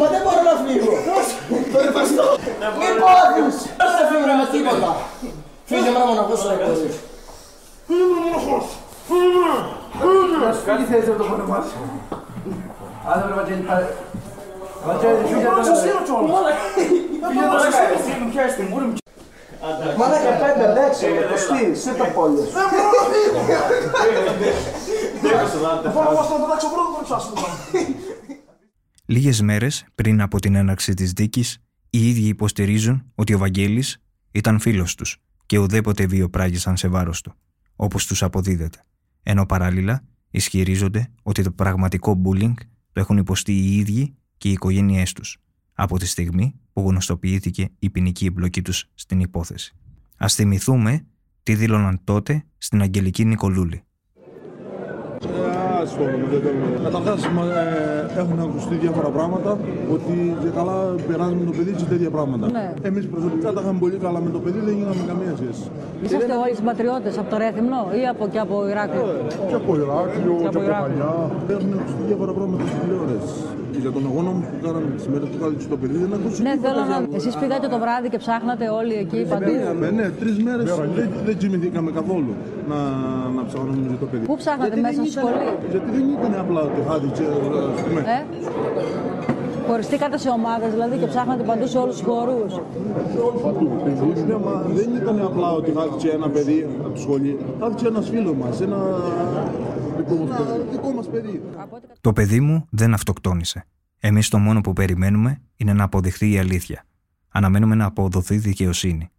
Μα 0.00 0.06
δεν 0.12 0.20
μπορώ 0.24 0.40
να 0.48 0.54
φύγω. 0.64 0.92
Το 1.72 1.78
ευχαριστώ. 1.86 2.24
Μην 2.80 2.92
πάθεις. 3.02 3.56
Δεν 3.80 3.90
θα 3.96 4.02
φύγω 4.08 4.24
με 4.40 4.46
τίποτα. 4.54 4.90
Φύγε 5.70 5.90
μάνα 5.94 6.12
να 6.18 6.22
ακούσω 6.24 6.44
να 6.48 6.54
εκπομπείς. 6.56 6.96
Είμαι 7.90 8.06
μοναχός. 8.24 8.66
Τι 10.78 10.84
θες 10.90 11.06
να 11.08 11.14
το 11.20 11.24
πονεμάς. 13.08 13.14
Άντε 13.14 13.24
βρε 13.26 13.34
Βαγγέλη, 13.34 13.64
Βαγγέλη, 14.86 15.26
φύγε 15.26 15.44
το 16.06 16.16
Μαλάκα 19.98 20.30
πέντε 20.30 20.72
λέξεις, 20.72 21.08
το 21.30 21.36
στυλ, 21.36 21.76
σε 21.76 21.94
το 21.94 22.04
πόλιο 22.14 22.44
σου. 22.44 22.52
Λίγες 29.06 29.40
μέρες 29.42 29.84
πριν 29.94 30.20
από 30.20 30.40
την 30.40 30.54
έναρξη 30.54 30.94
της 30.94 31.12
δίκης, 31.12 31.58
οι 31.90 32.08
ίδιοι 32.08 32.28
υποστηρίζουν 32.28 33.12
ότι 33.14 33.34
ο 33.34 33.38
Βαγγέλης 33.38 33.96
ήταν 34.32 34.60
φίλος 34.60 34.94
τους 34.94 35.16
και 35.46 35.58
ουδέποτε 35.58 36.06
βιοπράγησαν 36.06 36.76
σε 36.76 36.88
βάρος 36.88 37.20
του, 37.20 37.34
όπως 37.76 38.06
τους 38.06 38.22
αποδίδεται. 38.22 38.78
Ενώ 39.22 39.46
παράλληλα 39.46 40.02
ισχυρίζονται 40.30 41.10
ότι 41.22 41.42
το 41.42 41.50
πραγματικό 41.50 42.20
bullying 42.24 42.54
το 42.98 43.04
έχουν 43.04 43.16
υποστεί 43.16 43.52
οι 43.52 43.76
ίδιοι 43.76 44.14
και 44.38 44.48
οι 44.48 44.52
οικογένειές 44.52 45.12
τους, 45.12 45.38
από 45.72 45.98
τη 45.98 46.06
στιγμή 46.06 46.54
που 46.72 46.88
γνωστοποιήθηκε 46.88 47.70
η 47.78 47.90
ποινική 47.90 48.26
εμπλοκή 48.26 48.62
τους 48.62 48.90
στην 48.94 49.20
υπόθεση. 49.20 49.76
Ας 50.16 50.34
θυμηθούμε 50.34 51.06
τι 51.42 51.54
δήλωναν 51.54 52.00
τότε 52.04 52.44
στην 52.58 52.82
Αγγελική 52.82 53.24
Νικολούλη. 53.24 53.82
Καταρχάς, 56.86 57.20
ε, 57.24 58.20
έχουν 58.20 58.38
ακουστεί 58.46 58.74
διάφορα 58.74 59.08
πράγματα 59.08 59.50
ότι 59.96 60.14
και 60.42 60.50
καλά 60.58 60.76
περάσαμε 61.08 61.44
το 61.50 61.54
παιδί 61.56 61.72
σε 61.76 61.86
τέτοια 61.92 62.10
πράγματα. 62.16 62.46
Ναι. 62.50 62.66
Εμείς 62.88 63.04
προσωπικά 63.14 63.52
τα 63.52 63.60
είχαμε 63.62 63.78
πολύ 63.84 63.96
καλά 64.04 64.20
με 64.26 64.30
το 64.30 64.38
παιδί, 64.44 64.60
δεν 64.66 64.74
είχαμε 64.80 65.02
καμία 65.10 65.32
σχέση. 65.40 65.64
Είσαστε 66.04 66.34
όλοι 66.44 66.54
συμπατριώτες 66.60 67.18
από 67.20 67.28
το 67.32 67.36
Ρέθυμνο 67.42 67.80
ή 68.00 68.02
από, 68.12 68.24
και 68.32 68.40
από 68.44 68.56
Ηράκλειο; 68.72 69.06
Και 69.50 69.56
από 69.60 69.70
Ηράκλειο, 69.82 70.34
και, 70.42 70.48
από, 70.50 70.60
Παλιά. 70.84 71.12
Έχουν 71.54 71.70
ακουστεί 71.78 72.02
διάφορα 72.08 72.32
πράγματα 72.38 72.62
στην 72.68 72.78
τηλεόρασης. 72.82 73.32
Για 73.84 73.92
τον 73.92 74.06
αγώνα 74.06 74.30
μου 74.30 74.40
που 74.50 74.66
κάναμε 74.66 74.86
τι 74.96 75.08
μέρε 75.12 75.24
που 75.24 75.38
κάλυψε 75.42 75.68
το 75.68 75.76
παιδί 75.76 75.96
δεν 76.04 76.12
ακούσαμε. 76.16 76.48
Ναι, 76.48 76.54
θέλω 76.64 76.82
να. 76.92 77.16
Εσείς 77.18 77.34
πήγατε 77.36 77.66
το 77.74 77.78
βράδυ 77.78 78.08
και 78.12 78.18
ψάχνατε 78.24 78.64
όλοι 78.80 78.94
εκεί 78.94 79.26
παντού; 79.32 79.52
Ναι, 79.80 79.90
ναι, 79.90 80.06
τρεις 80.20 80.36
μέρες 80.46 80.74
δεν, 80.96 81.08
δεν 81.26 81.36
κοιμηθήκαμε 81.40 81.90
καθόλου 81.90 82.32
να, 82.70 82.78
να 83.36 83.42
ψάχνουμε 83.48 83.86
για 83.88 83.98
το 84.04 84.06
παιδί. 84.06 84.24
Πού 84.26 84.36
ψάχνατε 84.36 84.76
μέσα 84.86 85.00
στη 85.04 85.10
σχολή. 85.16 85.48
Γιατί 85.70 85.88
δεν 85.96 86.04
ήταν 86.16 86.32
απλά 86.44 86.60
ότι 86.68 86.80
χάδισε. 86.88 87.24
Ε; 88.16 88.18
Χωριστήκατε 89.68 90.18
σε 90.18 90.28
ομάδες 90.28 90.70
δηλαδή 90.70 90.96
και 90.96 91.06
ψάχνατε 91.06 91.42
παντού 91.42 91.66
σε 91.66 91.78
όλους 91.78 91.96
τους 91.96 92.06
χώρους; 92.06 92.60
Δεν 94.78 94.88
ήταν 95.02 95.22
απλά 95.22 95.52
ότι 95.52 95.72
χάθηκε 95.76 96.08
ένα 96.08 96.28
παιδί 96.28 96.66
από 96.84 96.94
το 96.94 97.00
σχολείο. 97.00 97.38
Χάθηκε 97.60 97.86
ένας 97.86 98.08
φίλος 98.08 98.34
μας, 98.34 98.60
ένα 98.60 98.78
δικό 100.70 100.92
μας 100.92 101.08
παιδί. 101.08 101.42
Το 102.00 102.12
παιδί 102.12 102.40
μου 102.40 102.66
δεν 102.70 102.94
αυτοκτόνησε. 102.94 103.66
Εμείς 103.98 104.28
το 104.28 104.38
μόνο 104.38 104.60
που 104.60 104.72
περιμένουμε 104.72 105.42
είναι 105.56 105.72
να 105.72 105.84
αποδειχθεί 105.84 106.30
η 106.30 106.38
αλήθεια. 106.38 106.84
Αναμένουμε 107.28 107.74
να 107.74 107.84
αποδοθεί 107.84 108.36
δικαιοσύνη. 108.36 109.10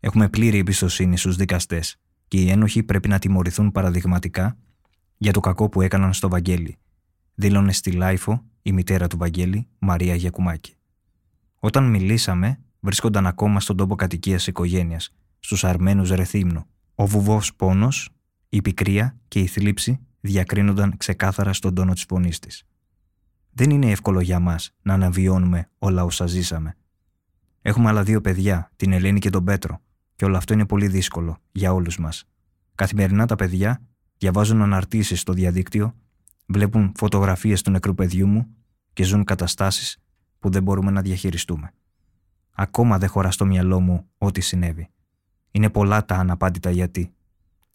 Έχουμε 0.00 0.28
πλήρη 0.28 0.58
εμπιστοσύνη 0.58 1.16
στους 1.16 1.36
δικαστές 1.36 1.96
και 2.28 2.40
οι 2.40 2.50
ένοχοι 2.50 2.82
πρέπει 2.82 3.08
να 3.08 3.18
τιμωρηθούν 3.18 3.72
παραδειγματικά 3.72 4.56
για 5.16 5.32
το 5.32 5.40
κακό 5.40 5.68
που 5.68 5.80
έκαναν 5.82 6.12
στο 6.12 6.28
Βαγγέλη, 6.28 6.78
δήλωνε 7.34 7.72
στη 7.72 7.90
LiFO 7.90 8.44
η 8.62 8.72
μητέρα 8.72 9.06
του 9.06 9.16
Βαγγέλη, 9.18 9.66
Μαρία 9.78 10.14
Γιακουμάκη. 10.14 10.74
Όταν 11.58 11.90
μιλήσαμε, 11.90 12.58
βρίσκονταν 12.80 13.26
ακόμα 13.26 13.60
στον 13.60 13.76
τόπο 13.76 13.94
κατοικίας 13.94 14.46
οικογένειας, 14.46 15.14
στους 15.38 15.64
Αρμένους 15.64 16.10
Ρεθύμνου. 16.10 16.66
Ο 16.94 17.06
βουβός 17.06 17.54
πόνος, 17.54 18.10
η 18.48 18.62
πικρία 18.62 19.16
και 19.28 19.40
η 19.40 19.46
θλίψη 19.46 20.00
διακρίνονταν 20.20 20.96
ξεκάθαρα 20.96 21.52
στον 21.52 21.74
τόνο 21.74 21.92
της 21.92 22.04
φωνής 22.04 22.38
της. 22.38 22.64
Δεν 23.50 23.70
είναι 23.70 23.90
εύκολο 23.90 24.20
για 24.20 24.40
μας 24.40 24.74
να 24.82 24.94
αναβιώνουμε 24.94 25.70
όλα 25.78 26.04
όσα 26.04 26.26
ζήσαμε. 26.26 26.76
Έχουμε 27.62 27.88
άλλα 27.88 28.02
δύο 28.02 28.20
παιδιά, 28.20 28.70
την 28.76 28.92
Ελένη 28.92 29.18
και 29.18 29.30
τον 29.30 29.44
Πέτρο, 29.44 29.80
και 30.16 30.24
όλο 30.24 30.36
αυτό 30.36 30.52
είναι 30.52 30.66
πολύ 30.66 30.88
δύσκολο 30.88 31.38
για 31.52 31.72
όλους 31.72 31.98
μας. 31.98 32.24
Καθημερινά 32.74 33.26
τα 33.26 33.34
παιδιά 33.36 33.82
διαβάζουν 34.18 34.62
αναρτήσεις 34.62 35.20
στο 35.20 35.32
διαδίκτυο, 35.32 35.94
βλέπουν 36.46 36.92
φωτογραφίες 36.96 37.62
του 37.62 37.70
νεκρού 37.70 37.94
παιδιού 37.94 38.26
μου 38.26 38.46
και 38.92 39.02
ζουν 39.02 39.24
καταστάσεις 39.24 39.98
που 40.38 40.50
δεν 40.50 40.62
μπορούμε 40.62 40.90
να 40.90 41.02
διαχειριστούμε. 41.02 41.72
Ακόμα 42.52 42.98
δεν 42.98 43.08
χωρά 43.08 43.30
στο 43.30 43.46
μυαλό 43.46 43.80
μου 43.80 44.06
ό,τι 44.18 44.40
συνέβη. 44.40 44.88
Είναι 45.50 45.70
πολλά 45.70 46.04
τα 46.04 46.14
αναπάντητα 46.14 46.70
γιατί. 46.70 47.12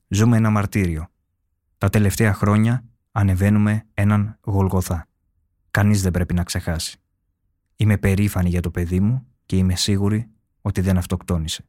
Ζούμε 0.08 0.38
ένα 0.38 0.50
μαρτύριο. 0.50 1.08
Τα 1.84 1.90
τελευταία 1.90 2.34
χρόνια 2.34 2.86
ανεβαίνουμε 3.12 3.86
έναν 3.94 4.40
γολγοθά. 4.42 5.08
Κανείς 5.72 6.02
δεν 6.02 6.12
πρέπει 6.12 6.34
να 6.34 6.44
ξεχάσει. 6.44 6.98
Είμαι 7.76 7.98
περήφανη 7.98 8.50
για 8.50 8.62
το 8.62 8.72
παιδί 8.72 9.00
μου 9.00 9.26
και 9.46 9.56
είμαι 9.56 9.76
σίγουρη 9.76 10.30
ότι 10.62 10.82
δεν 10.82 10.98
αυτοκτόνησε. 10.98 11.66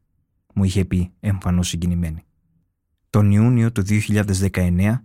Μου 0.55 0.65
είχε 0.65 0.85
πει 0.85 1.13
εμφανώς 1.21 1.69
συγκινημένη. 1.69 2.25
Τον 3.11 3.31
Ιούνιο 3.31 3.73
του 3.73 3.83
2019, 3.87 5.03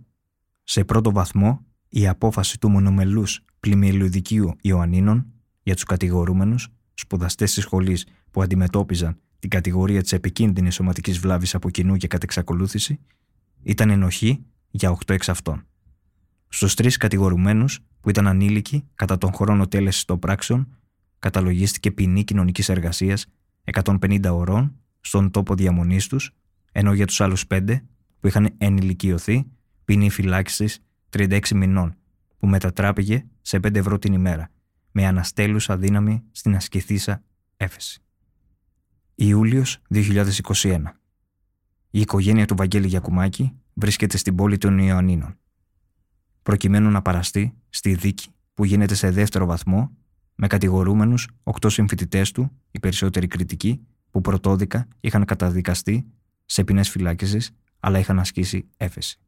σε 0.62 0.84
πρώτο 0.84 1.12
βαθμό, 1.12 1.66
η 1.88 2.08
απόφαση 2.08 2.58
του 2.58 2.70
μονομελούς 2.70 3.44
πλημμυλουδικίου 3.60 4.56
Ιωαννίνων 4.62 5.32
για 5.62 5.74
τους 5.74 5.84
κατηγορούμενους 5.84 6.68
σπουδαστές 6.94 7.54
της 7.54 7.62
σχολής 7.62 8.06
που 8.30 8.42
αντιμετώπιζαν 8.42 9.20
την 9.38 9.50
κατηγορία 9.50 10.02
της 10.02 10.12
επικίνδυνης 10.12 10.74
σωματικής 10.74 11.18
βλάβης 11.18 11.54
από 11.54 11.70
κοινού 11.70 11.96
και 11.96 12.06
κατ' 12.06 12.22
εξακολούθηση 12.22 13.00
ήταν 13.62 13.90
ενοχή 13.90 14.44
για 14.70 14.90
8 14.90 15.14
εξ 15.14 15.28
αυτών. 15.28 15.64
Στους 16.48 16.74
τρεις 16.74 16.96
κατηγορουμένους 16.96 17.80
που 18.00 18.10
ήταν 18.10 18.26
ανήλικοι 18.26 18.88
κατά 18.94 19.18
τον 19.18 19.32
χρόνο 19.32 19.68
τέλεσης 19.68 20.04
των 20.04 20.18
πράξεων 20.18 20.76
καταλογίστηκε 21.18 21.90
ποινή 21.90 22.24
κοινωνικής 22.24 22.68
εργασίας 22.68 23.26
150 23.64 24.30
ωρών 24.32 24.74
στον 25.00 25.30
τόπο 25.30 25.54
διαμονής 25.54 26.06
τους, 26.06 26.30
ενώ 26.72 26.92
για 26.92 27.06
τους 27.06 27.20
άλλους 27.20 27.46
πέντε 27.46 27.84
που 28.20 28.26
είχαν 28.26 28.54
ενηλικιωθεί 28.58 29.46
ποινή 29.84 30.10
φυλάξη 30.10 30.68
36 31.10 31.54
μηνών, 31.54 31.96
που 32.38 32.46
μετατράπηκε 32.46 33.26
σε 33.40 33.58
5 33.58 33.74
ευρώ 33.74 33.98
την 33.98 34.12
ημέρα, 34.12 34.50
με 34.90 35.06
αναστέλουσα 35.06 35.76
δύναμη 35.76 36.22
στην 36.30 36.54
ασκηθήσα 36.54 37.22
έφεση. 37.56 38.02
Ιούλιος 39.14 39.78
2021 39.88 40.82
Η 41.90 42.00
οικογένεια 42.00 42.46
του 42.46 42.56
Βαγγέλη 42.56 42.86
Γιακουμάκη 42.86 43.59
βρίσκεται 43.74 44.16
στην 44.16 44.34
πόλη 44.34 44.58
των 44.58 44.78
Ιωαννίνων. 44.78 45.38
Προκειμένου 46.42 46.90
να 46.90 47.02
παραστεί 47.02 47.54
στη 47.68 47.94
δίκη 47.94 48.28
που 48.54 48.64
γίνεται 48.64 48.94
σε 48.94 49.10
δεύτερο 49.10 49.46
βαθμό 49.46 49.90
με 50.34 50.46
κατηγορούμενους 50.46 51.28
οκτώ 51.42 51.68
συμφοιτητές 51.68 52.32
του, 52.32 52.50
οι 52.70 52.78
περισσότεροι 52.78 53.26
κριτικοί, 53.26 53.86
που 54.10 54.20
πρωτόδικα 54.20 54.88
είχαν 55.00 55.24
καταδικαστεί 55.24 56.06
σε 56.44 56.64
ποινές 56.64 56.88
φυλάκισης, 56.88 57.50
αλλά 57.80 57.98
είχαν 57.98 58.18
ασκήσει 58.18 58.68
έφεση. 58.76 59.18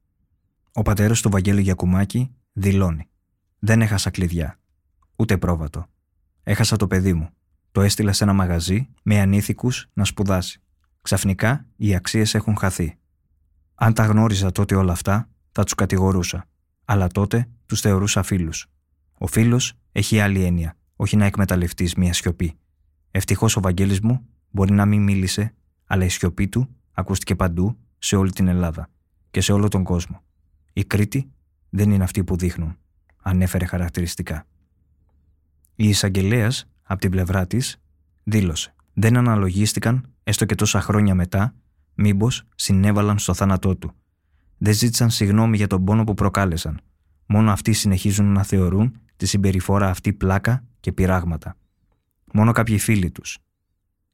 Ο 0.73 0.83
πατέρας 0.83 1.21
του 1.21 1.31
Βαγγέλη 1.31 1.63
Γιακουμάκη 1.63 2.31
δηλώνει: 2.53 3.09
Δεν 3.59 3.83
έχασα 3.83 4.11
κλειδιά, 4.11 4.59
ούτε 5.17 5.39
πρόβατο. 5.39 5.87
Έχασα 6.43 6.77
το 6.77 6.87
παιδί 6.87 7.13
μου. 7.13 7.31
Το 7.73 7.81
έστειλα 7.81 8.13
σε 8.13 8.25
ένα 8.25 8.33
μαγαζί 8.33 8.89
με 9.03 9.21
ανήθικους 9.21 9.89
να 9.93 10.05
σπουδάσει. 10.05 10.61
Ξαφνικά 11.03 11.67
οι 11.77 11.95
αξίες 11.95 12.35
έχουν 12.35 12.57
χαθεί. 12.57 12.99
Αν 13.83 13.95
τα 13.95 14.05
γνώριζα 14.05 14.53
τότε 14.53 14.75
όλα 14.75 14.93
αυτά, 14.93 15.29
θα 15.53 15.63
τους 15.65 15.75
κατηγορούσα. 15.75 16.45
Αλλά 16.85 17.07
τότε 17.07 17.49
τους 17.67 17.81
θεωρούσα 17.81 18.23
φίλους. 18.23 18.67
Ο 19.19 19.27
φίλος 19.27 19.73
έχει 19.93 20.21
άλλη 20.21 20.45
έννοια, 20.45 20.77
όχι 20.97 21.17
να 21.17 21.25
εκμεταλλευτείς 21.25 21.95
μια 21.95 22.13
σιωπή. 22.13 22.59
Ευτυχώς 23.11 23.57
ο 23.57 23.61
Βαγγέλης 23.61 24.01
μου 24.01 24.27
μπορεί 24.51 24.73
να 24.73 24.87
μην 24.87 25.03
μίλησε, 25.03 25.55
αλλά 25.87 26.05
η 26.05 26.09
σιωπή 26.09 26.49
του 26.49 26.69
ακούστηκε 26.93 27.35
παντού 27.35 27.79
σε 27.99 28.17
όλη 28.17 28.31
την 28.31 28.49
Ελλάδα 28.49 28.89
και 29.31 29.41
σε 29.41 29.53
όλο 29.53 29.69
τον 29.69 29.85
κόσμο. 29.85 30.23
Η 30.73 30.85
Κρήτη 30.85 31.31
δεν 31.71 31.91
είναι 31.91 32.05
αυτή 32.05 32.25
που 32.25 32.37
δείχνουν, 32.37 32.77
ανέφερε 33.23 33.65
χαρακτηριστικά. 33.65 34.47
Η 35.75 35.89
εισαγγελέας, 35.89 36.69
από 36.83 37.01
την 37.01 37.11
πλευρά 37.11 37.47
της, 37.47 37.81
δήλωσε: 38.23 38.75
Δεν 38.93 39.17
αναλογίστηκαν, 39.17 40.13
έστω 40.23 40.45
και 40.45 40.55
τόσα 40.55 40.81
χρόνια 40.81 41.15
μετά, 41.15 41.55
μήπως 41.95 42.43
συνέβαλαν 42.55 43.19
στο 43.19 43.35
θάνατό 43.35 43.77
του. 43.77 43.93
Δεν 44.59 44.75
ζήτησαν 44.75 45.11
συγγνώμη 45.11 45.57
για 45.57 45.67
τον 45.67 45.85
πόνο 45.85 46.05
που 46.05 46.15
προκάλεσαν. 46.15 46.81
Μόνο 47.27 47.51
αυτοί 47.53 47.73
συνεχίζουν 47.73 48.33
να 48.33 48.43
θεωρούν 48.43 49.01
τη 49.17 49.27
συμπεριφορά 49.27 49.89
αυτή 49.89 50.13
πλάκα 50.13 50.65
και 50.81 50.93
πειράγματα. 50.93 51.57
Μόνο 52.33 52.53
κάποιοι 52.53 52.79
φίλοι 52.79 53.11
τους. 53.11 53.39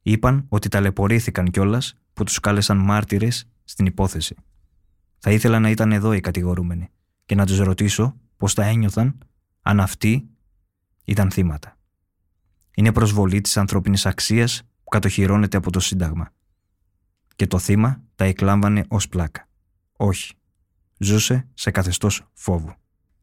Είπαν 0.01 0.45
ότι 0.49 0.69
ταλαιπωρήθηκαν 0.69 1.51
κιόλας 1.51 1.95
που 2.13 2.23
τους 2.23 2.39
κάλεσαν 2.39 2.77
μάρτυρες 2.77 3.47
στην 3.63 3.85
υπόθεση. 3.85 4.35
Θα 5.17 5.31
ήθελα 5.31 5.59
να 5.59 5.69
ήταν 5.69 5.91
εδώ 5.91 6.13
οι 6.13 6.19
κατηγορούμενοι 6.19 6.89
και 7.25 7.35
να 7.35 7.45
τους 7.45 7.59
ρωτήσω 7.59 8.15
πώς 8.37 8.53
τα 8.53 8.63
ένιωθαν 8.63 9.17
αν 9.61 9.79
αυτοί 9.79 10.29
ήταν 11.03 11.31
θύματα. 11.31 11.77
Είναι 12.75 12.91
προσβολή 12.91 13.41
της 13.41 13.57
ανθρώπινης 13.57 14.05
αξίας 14.05 14.61
που 14.83 14.89
κατοχυρώνεται 14.89 15.57
από 15.57 15.71
το 15.71 15.79
Σύνταγμα. 15.79 16.31
Και 17.39 17.47
το 17.47 17.59
θύμα 17.59 18.03
τα 18.15 18.25
εκλάμβανε 18.25 18.85
ως 18.87 19.07
πλάκα. 19.07 19.47
Όχι. 19.97 20.33
Ζούσε 20.97 21.47
σε 21.53 21.71
καθεστώς 21.71 22.29
φόβου. 22.33 22.73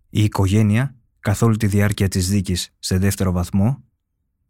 Η 0.08 0.25
οικογένεια, 0.25 0.96
καθ' 1.20 1.42
όλη 1.42 1.56
τη 1.56 1.66
διάρκεια 1.66 2.08
της 2.08 2.28
δίκης 2.28 2.75
σε 2.78 2.99
δεύτερο 2.99 3.32
βαθμό, 3.32 3.85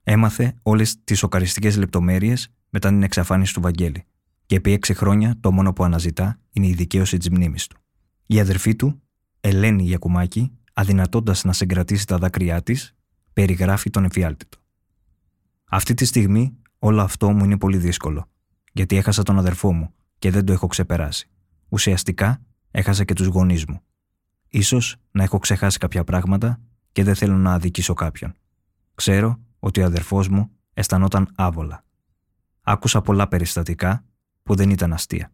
έμαθε 0.02 0.54
όλες 0.62 1.04
τις 1.04 1.18
σοκαριστικές 1.18 1.76
λεπτομέρειες 1.76 2.48
μετά 2.70 2.88
την 2.88 3.02
εξαφάνιση 3.02 3.54
του 3.54 3.60
Βαγγέλη. 3.60 4.04
Και 4.46 4.56
επί 4.56 4.72
έξι 4.72 4.94
χρόνια 4.94 5.36
το 5.40 5.52
μόνο 5.52 5.72
που 5.72 5.84
αναζητά 5.84 6.40
είναι 6.50 6.66
η 6.66 6.74
δικαίωση 6.74 7.16
της 7.16 7.30
μνήμης 7.30 7.66
του. 7.66 7.76
Η 8.26 8.40
αδερφή 8.40 8.76
του, 8.76 9.02
Ελένη 9.40 9.82
Γιακουμάκη, 9.82 10.52
αδυνατώντας 10.72 11.44
να 11.44 11.52
συγκρατήσει 11.52 12.06
τα 12.06 12.18
δάκρυά 12.18 12.62
της, 12.62 12.94
περιγράφει 13.32 13.90
τον 13.90 14.04
εφιάλτητο. 14.04 14.58
Αυτή 15.64 15.94
τη 15.94 16.04
στιγμή 16.04 16.56
όλο 16.78 17.02
αυτό 17.02 17.30
μου 17.30 17.44
είναι 17.44 17.58
πολύ 17.58 17.76
δύσκολο, 17.76 18.30
γιατί 18.76 18.96
έχασα 18.96 19.22
τον 19.22 19.38
αδερφό 19.38 19.72
μου 19.72 19.92
και 20.18 20.30
δεν 20.30 20.44
το 20.44 20.52
έχω 20.52 20.66
ξεπεράσει. 20.66 21.28
Ουσιαστικά 21.68 22.42
έχασα 22.70 23.04
και 23.04 23.14
τους 23.14 23.26
γονείς 23.26 23.64
μου. 23.64 23.80
Ίσως 24.48 24.96
να 25.10 25.22
έχω 25.22 25.38
ξεχάσει 25.38 25.78
κάποια 25.78 26.04
πράγματα 26.04 26.60
και 26.92 27.04
δεν 27.04 27.14
θέλω 27.14 27.36
να 27.36 27.52
αδικήσω 27.52 27.94
κάποιον. 27.94 28.34
Ξέρω 28.94 29.40
ότι 29.58 29.80
ο 29.80 29.84
αδερφός 29.84 30.28
μου 30.28 30.50
αισθανόταν 30.74 31.28
άβολα. 31.34 31.84
Άκουσα 32.62 33.00
πολλά 33.00 33.28
περιστατικά 33.28 34.04
που 34.42 34.54
δεν 34.54 34.70
ήταν 34.70 34.92
αστεία. 34.92 35.32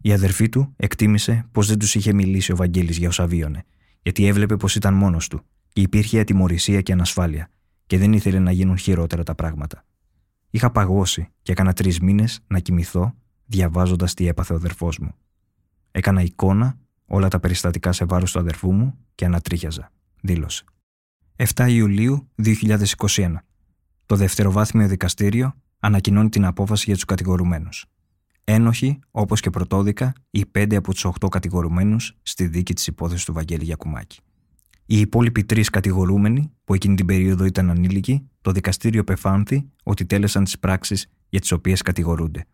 Η 0.00 0.12
αδερφή 0.12 0.48
του 0.48 0.74
εκτίμησε 0.76 1.44
πως 1.52 1.66
δεν 1.66 1.78
τους 1.78 1.94
είχε 1.94 2.12
μιλήσει 2.12 2.52
ο 2.52 2.56
Βαγγέλης 2.56 2.96
για 2.96 3.08
όσα 3.08 3.26
βίωνε, 3.26 3.64
γιατί 4.02 4.26
έβλεπε 4.26 4.56
πως 4.56 4.74
ήταν 4.74 4.94
μόνος 4.94 5.28
του 5.28 5.42
και 5.68 5.80
υπήρχε 5.80 6.20
ατιμορρησία 6.20 6.80
και 6.80 6.92
ανασφάλεια, 6.92 7.50
και 7.86 7.98
δεν 7.98 8.12
ήθελε 8.12 8.38
να 8.38 8.50
γίνουν 8.50 8.78
χειρότερα 8.78 9.22
τα 9.22 9.34
πράγματα. 9.34 9.84
Είχα 10.50 10.70
παγώσει 10.70 11.28
και 11.42 11.52
έκανα 11.52 11.72
τρεις 11.72 12.00
μήνες 12.00 12.40
να 12.46 12.58
κοιμηθώ 12.58 13.14
διαβάζοντας 13.46 14.14
τι 14.14 14.26
έπαθε 14.26 14.52
ο 14.52 14.56
αδερφός 14.56 14.98
μου. 14.98 15.14
Έκανα 15.90 16.22
εικόνα 16.22 16.78
όλα 17.06 17.28
τα 17.28 17.40
περιστατικά 17.40 17.92
σε 17.92 18.04
βάρος 18.04 18.32
του 18.32 18.38
αδερφού 18.38 18.72
μου 18.72 18.98
και 19.14 19.24
ανατρίχιαζα, 19.24 19.92
δήλωσε. 20.20 20.64
7 21.54 21.66
Ιουλίου 21.68 22.28
2021. 22.42 23.34
Το 24.06 24.16
δευτεροβάθμιο 24.16 24.88
δικαστήριο 24.88 25.54
ανακοινώνει 25.78 26.28
την 26.28 26.44
απόφαση 26.44 26.84
για 26.86 26.94
τους 26.94 27.04
κατηγορουμένους. 27.04 27.86
Ένοχοι, 28.44 28.98
όπως 29.10 29.40
και 29.40 29.50
πρωτόδικα, 29.50 30.12
οι 30.30 30.46
πέντε 30.46 30.76
από 30.76 30.92
τους 30.92 31.04
οχτώ 31.04 31.28
κατηγορουμένους 31.28 32.16
στη 32.22 32.46
δίκη 32.46 32.74
της 32.74 32.86
υπόθεσης 32.86 33.24
του 33.24 33.32
Βαγγέλη 33.32 33.64
Γιακουμάκη. 33.64 34.20
Οι 34.92 34.98
υπόλοιποι 35.00 35.44
τρεις 35.44 35.70
κατηγορούμενοι, 35.70 36.52
που 36.64 36.74
εκείνη 36.74 36.94
την 36.94 37.06
περίοδο 37.06 37.44
ήταν 37.44 37.70
ανήλικοι, 37.70 38.28
το 38.40 38.50
δικαστήριο 38.50 39.04
πεφάνθη 39.04 39.70
ότι 39.82 40.06
τέλεσαν 40.06 40.44
τις 40.44 40.58
πράξεις 40.58 41.10
για 41.28 41.40
τις 41.40 41.52
οποίες 41.52 41.82
κατηγορούνται. 41.82 42.46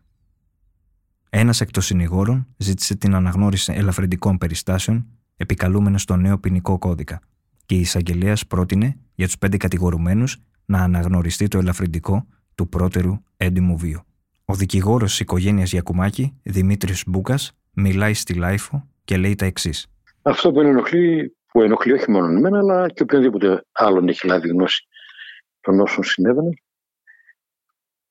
Ένας 1.29 1.61
εκ 1.61 1.71
των 1.71 1.83
συνηγόρων 1.83 2.47
ζήτησε 2.57 2.95
την 2.95 3.15
αναγνώριση 3.15 3.73
ελαφρυντικών 3.73 4.37
περιστάσεων, 4.37 5.07
επικαλούμενος 5.37 6.01
στο 6.01 6.15
νέο 6.15 6.37
ποινικό 6.37 6.77
κώδικα, 6.77 7.19
και 7.65 7.75
η 7.75 7.79
εισαγγελέας 7.79 8.47
πρότεινε 8.47 8.97
για 9.15 9.25
τους 9.25 9.37
πέντε 9.37 9.57
κατηγορουμένους 9.57 10.37
να 10.65 10.79
αναγνωριστεί 10.79 11.47
το 11.47 11.57
ελαφρυντικό 11.57 12.27
του 12.55 12.69
πρότερου 12.69 13.17
έντιμου 13.37 13.77
βίου. 13.77 13.99
Ο 14.45 14.55
δικηγόρος 14.55 15.09
της 15.09 15.19
οικογένειας 15.19 15.71
Γιακουμάκη, 15.71 16.33
Δημήτρης 16.43 17.03
Μπούκας, 17.07 17.51
μιλάει 17.73 18.13
στη 18.13 18.33
LiFO 18.33 18.87
και 19.03 19.17
λέει 19.17 19.35
τα 19.35 19.45
εξής. 19.45 19.87
Αυτό 20.21 20.51
που 20.51 20.61
ενοχλεί 20.61 21.31
που 21.57 21.63
ενοχλεί 21.63 21.93
όχι 21.93 22.11
μόνο 22.11 22.25
εμένα, 22.25 22.57
αλλά 22.57 22.89
και 22.89 23.03
οποιονδήποτε 23.03 23.65
άλλον 23.71 24.07
έχει 24.07 24.27
λάβει 24.27 24.47
γνώση 24.47 24.87
των 25.61 25.79
όσων 25.79 26.03
συνέβαιναν, 26.03 26.53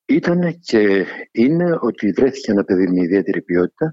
ήταν 0.06 0.58
και 0.60 1.06
είναι 1.30 1.78
ότι 1.80 2.10
βρέθηκε 2.10 2.50
ένα 2.50 2.64
παιδί 2.64 2.88
με 2.88 3.02
ιδιαίτερη 3.02 3.42
ποιότητα 3.42 3.90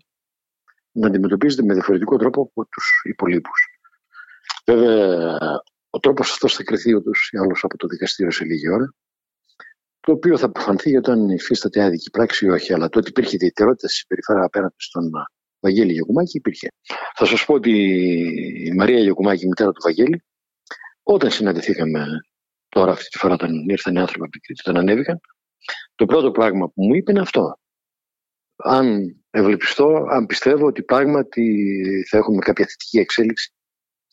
να 0.92 1.08
αντιμετωπίζεται 1.08 1.64
με 1.64 1.74
διαφορετικό 1.74 2.18
τρόπο 2.18 2.42
από 2.42 2.66
τους 2.66 3.02
υπολείπους. 3.04 3.80
Βέβαια, 4.66 5.38
ο 5.90 6.00
τρόπος 6.00 6.32
αυτός 6.32 6.56
θα 6.56 6.64
κρυθεί 6.64 6.96
ούτως 6.96 7.30
ή 7.32 7.38
άλλως 7.38 7.64
από 7.64 7.78
το 7.78 7.88
δικαστήριο 7.88 8.32
σε 8.32 8.46
λίγη 8.46 8.70
ώρα, 8.70 8.94
το 10.00 10.12
οποίο 10.12 10.38
θα 10.38 10.46
αποφανθεί 10.46 10.98
όταν 10.98 11.30
υφίσταται 11.30 11.84
άδικη 11.84 12.10
πράξη 12.10 12.46
ή 12.46 12.50
όχι. 12.50 12.74
Αλλά 12.74 12.90
το 12.90 13.00
ότι 13.00 13.10
υπήρχε 13.10 13.36
ιδιαιτερότητα 13.36 13.88
στη 13.88 13.98
συμπεριφορά 13.98 14.44
απέναντι 14.44 14.76
στον 14.78 15.10
Βαγγέλη 15.64 15.94
Γιακουμάκη 15.94 16.38
υπήρχε. 16.38 16.68
Θα 17.16 17.26
σας 17.26 17.46
πω 17.46 17.54
ότι 17.54 17.72
η 18.66 18.74
Μαρία 18.74 19.00
Γιακουμάκη, 19.00 19.44
η 19.46 19.48
μητέρα 19.48 19.72
του 19.72 19.82
Βαγγέλη, 19.84 20.24
όταν 21.04 21.32
συναντηθήκαμε 21.32 22.06
τώρα 22.70 22.92
αυτή 22.92 23.10
τη 23.10 23.18
φορά, 23.18 23.34
όταν 23.34 23.70
ήρθαν 23.70 23.96
οι 23.96 24.00
άνθρωποι 24.00 24.24
από 24.24 24.32
την 24.32 24.42
Κρήτη, 24.42 24.62
όταν 24.66 24.78
ανέβηκαν, 24.82 25.20
το 25.96 26.06
πρώτο 26.06 26.32
πράγμα 26.32 26.68
που 26.68 26.84
μου 26.84 26.94
είπε 26.94 27.12
είναι 27.12 27.22
αυτό. 27.22 27.60
Αν 28.56 29.16
ευλεπιστώ, 29.30 30.08
αν 30.10 30.26
πιστεύω 30.26 30.66
ότι 30.66 30.84
πράγματι 30.84 31.46
θα 32.10 32.18
έχουμε 32.18 32.40
κάποια 32.40 32.66
θετική 32.66 32.98
εξέλιξη 33.00 33.54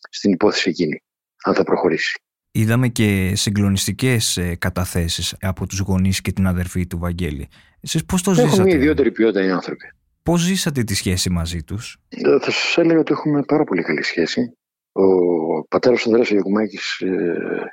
στην 0.09 0.31
υπόθεση 0.31 0.69
εκείνη, 0.69 1.03
αν 1.43 1.53
θα 1.53 1.63
προχωρήσει. 1.63 2.21
Είδαμε 2.51 2.87
και 2.87 3.35
συγκλονιστικές 3.35 4.37
ε, 4.37 4.55
καταθέσεις 4.55 5.35
από 5.39 5.67
τους 5.67 5.79
γονείς 5.79 6.21
και 6.21 6.31
την 6.31 6.47
αδερφή 6.47 6.87
του 6.87 6.97
Βαγγέλη. 6.97 7.47
Εσείς 7.81 8.05
πώς 8.05 8.21
το 8.21 8.33
ζήσατε; 8.33 8.51
Έχουν 8.51 8.63
μια 8.63 8.75
ιδιαίτερη 8.75 9.11
ποιότητα 9.11 9.43
οι 9.43 9.49
άνθρωποι. 9.49 9.85
Πώς 10.23 10.41
ζήσατε 10.41 10.83
τη 10.83 10.93
σχέση 10.93 11.29
μαζί 11.29 11.63
τους, 11.63 11.97
ε, 12.09 12.39
Θα 12.39 12.51
σας 12.51 12.77
έλεγα 12.77 12.99
ότι 12.99 13.11
έχουμε 13.11 13.43
πάρα 13.43 13.63
πολύ 13.63 13.81
καλή 13.81 14.03
σχέση. 14.03 14.57
Ο 14.91 15.63
πατέρας 15.63 16.01
του 16.01 16.09
Ανδρέα 16.09 16.27
Γιακουμάκη 16.29 16.79
ε, 16.99 17.63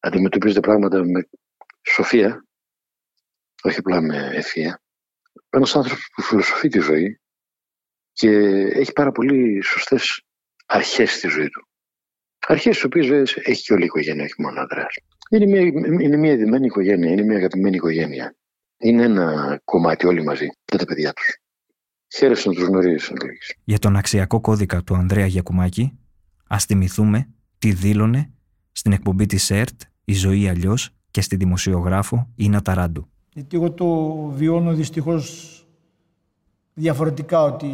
αντιμετωπίζεται 0.00 0.60
πράγματα 0.60 1.04
με 1.04 1.28
σοφία, 1.82 2.44
όχι 3.62 3.78
απλά 3.78 4.00
με 4.00 4.30
ευθεία. 4.34 4.82
Ένας 5.50 5.76
άνθρωπος 5.76 6.10
που 6.14 6.22
φιλοσοφεί 6.22 6.68
τη 6.68 6.78
ζωή 6.78 7.20
και 8.12 8.30
έχει 8.74 8.92
πάρα 8.92 9.12
πολύ 9.12 9.62
σωστές 9.62 10.22
αρχές 10.66 11.12
στη 11.12 11.28
ζωή 11.28 11.48
του. 11.48 11.68
Αρχές 12.46 12.78
τι 12.78 12.86
οποίες 12.86 13.36
έχει 13.36 13.62
και 13.62 13.72
όλη 13.72 13.82
η 13.82 13.86
οικογένεια, 13.86 14.24
όχι 14.24 14.34
μόνο 14.38 14.58
ο 14.58 14.60
Ανδρέας. 14.60 14.94
Είναι 15.30 15.46
μια, 15.46 15.60
είναι 16.00 16.16
μια 16.16 16.32
ειδημένη 16.32 16.66
οικογένεια, 16.66 17.10
είναι 17.10 17.22
μια 17.22 17.36
αγαπημένη 17.36 17.76
οικογένεια. 17.76 18.36
Είναι 18.84 19.02
ένα 19.02 19.60
κομμάτι 19.64 20.06
όλοι 20.06 20.22
μαζί 20.22 20.46
και 20.64 20.76
τα 20.76 20.84
παιδιά 20.84 21.12
τους. 21.12 21.36
Χαίρεσαι 22.16 22.48
να 22.48 22.54
τους 22.54 22.64
γνωρίζεις, 22.64 23.12
Για 23.64 23.78
τον 23.78 23.96
αξιακό 23.96 24.40
κώδικα 24.40 24.82
του 24.82 24.94
Ανδρέα 24.94 25.26
Γιακουμάκη, 25.26 25.98
ας 26.48 26.64
θυμηθούμε 26.64 27.28
τι 27.58 27.72
δήλωνε 27.72 28.30
στην 28.72 28.92
εκπομπή 28.92 29.26
της 29.26 29.50
ΕΡΤ 29.50 29.80
Η 30.04 30.12
ζωή 30.12 30.48
αλλιώς 30.48 30.90
και 31.10 31.20
στη 31.20 31.36
δημοσιογράφο 31.36 32.28
Ίνα 32.36 32.62
Ταράντου. 32.62 33.08
Γιατί 33.32 33.56
εγώ 33.56 33.70
το 33.72 34.14
βιώνω 34.14 34.72
δυστυχώς 34.72 35.56
διαφορετικά 36.74 37.42
ότι 37.42 37.68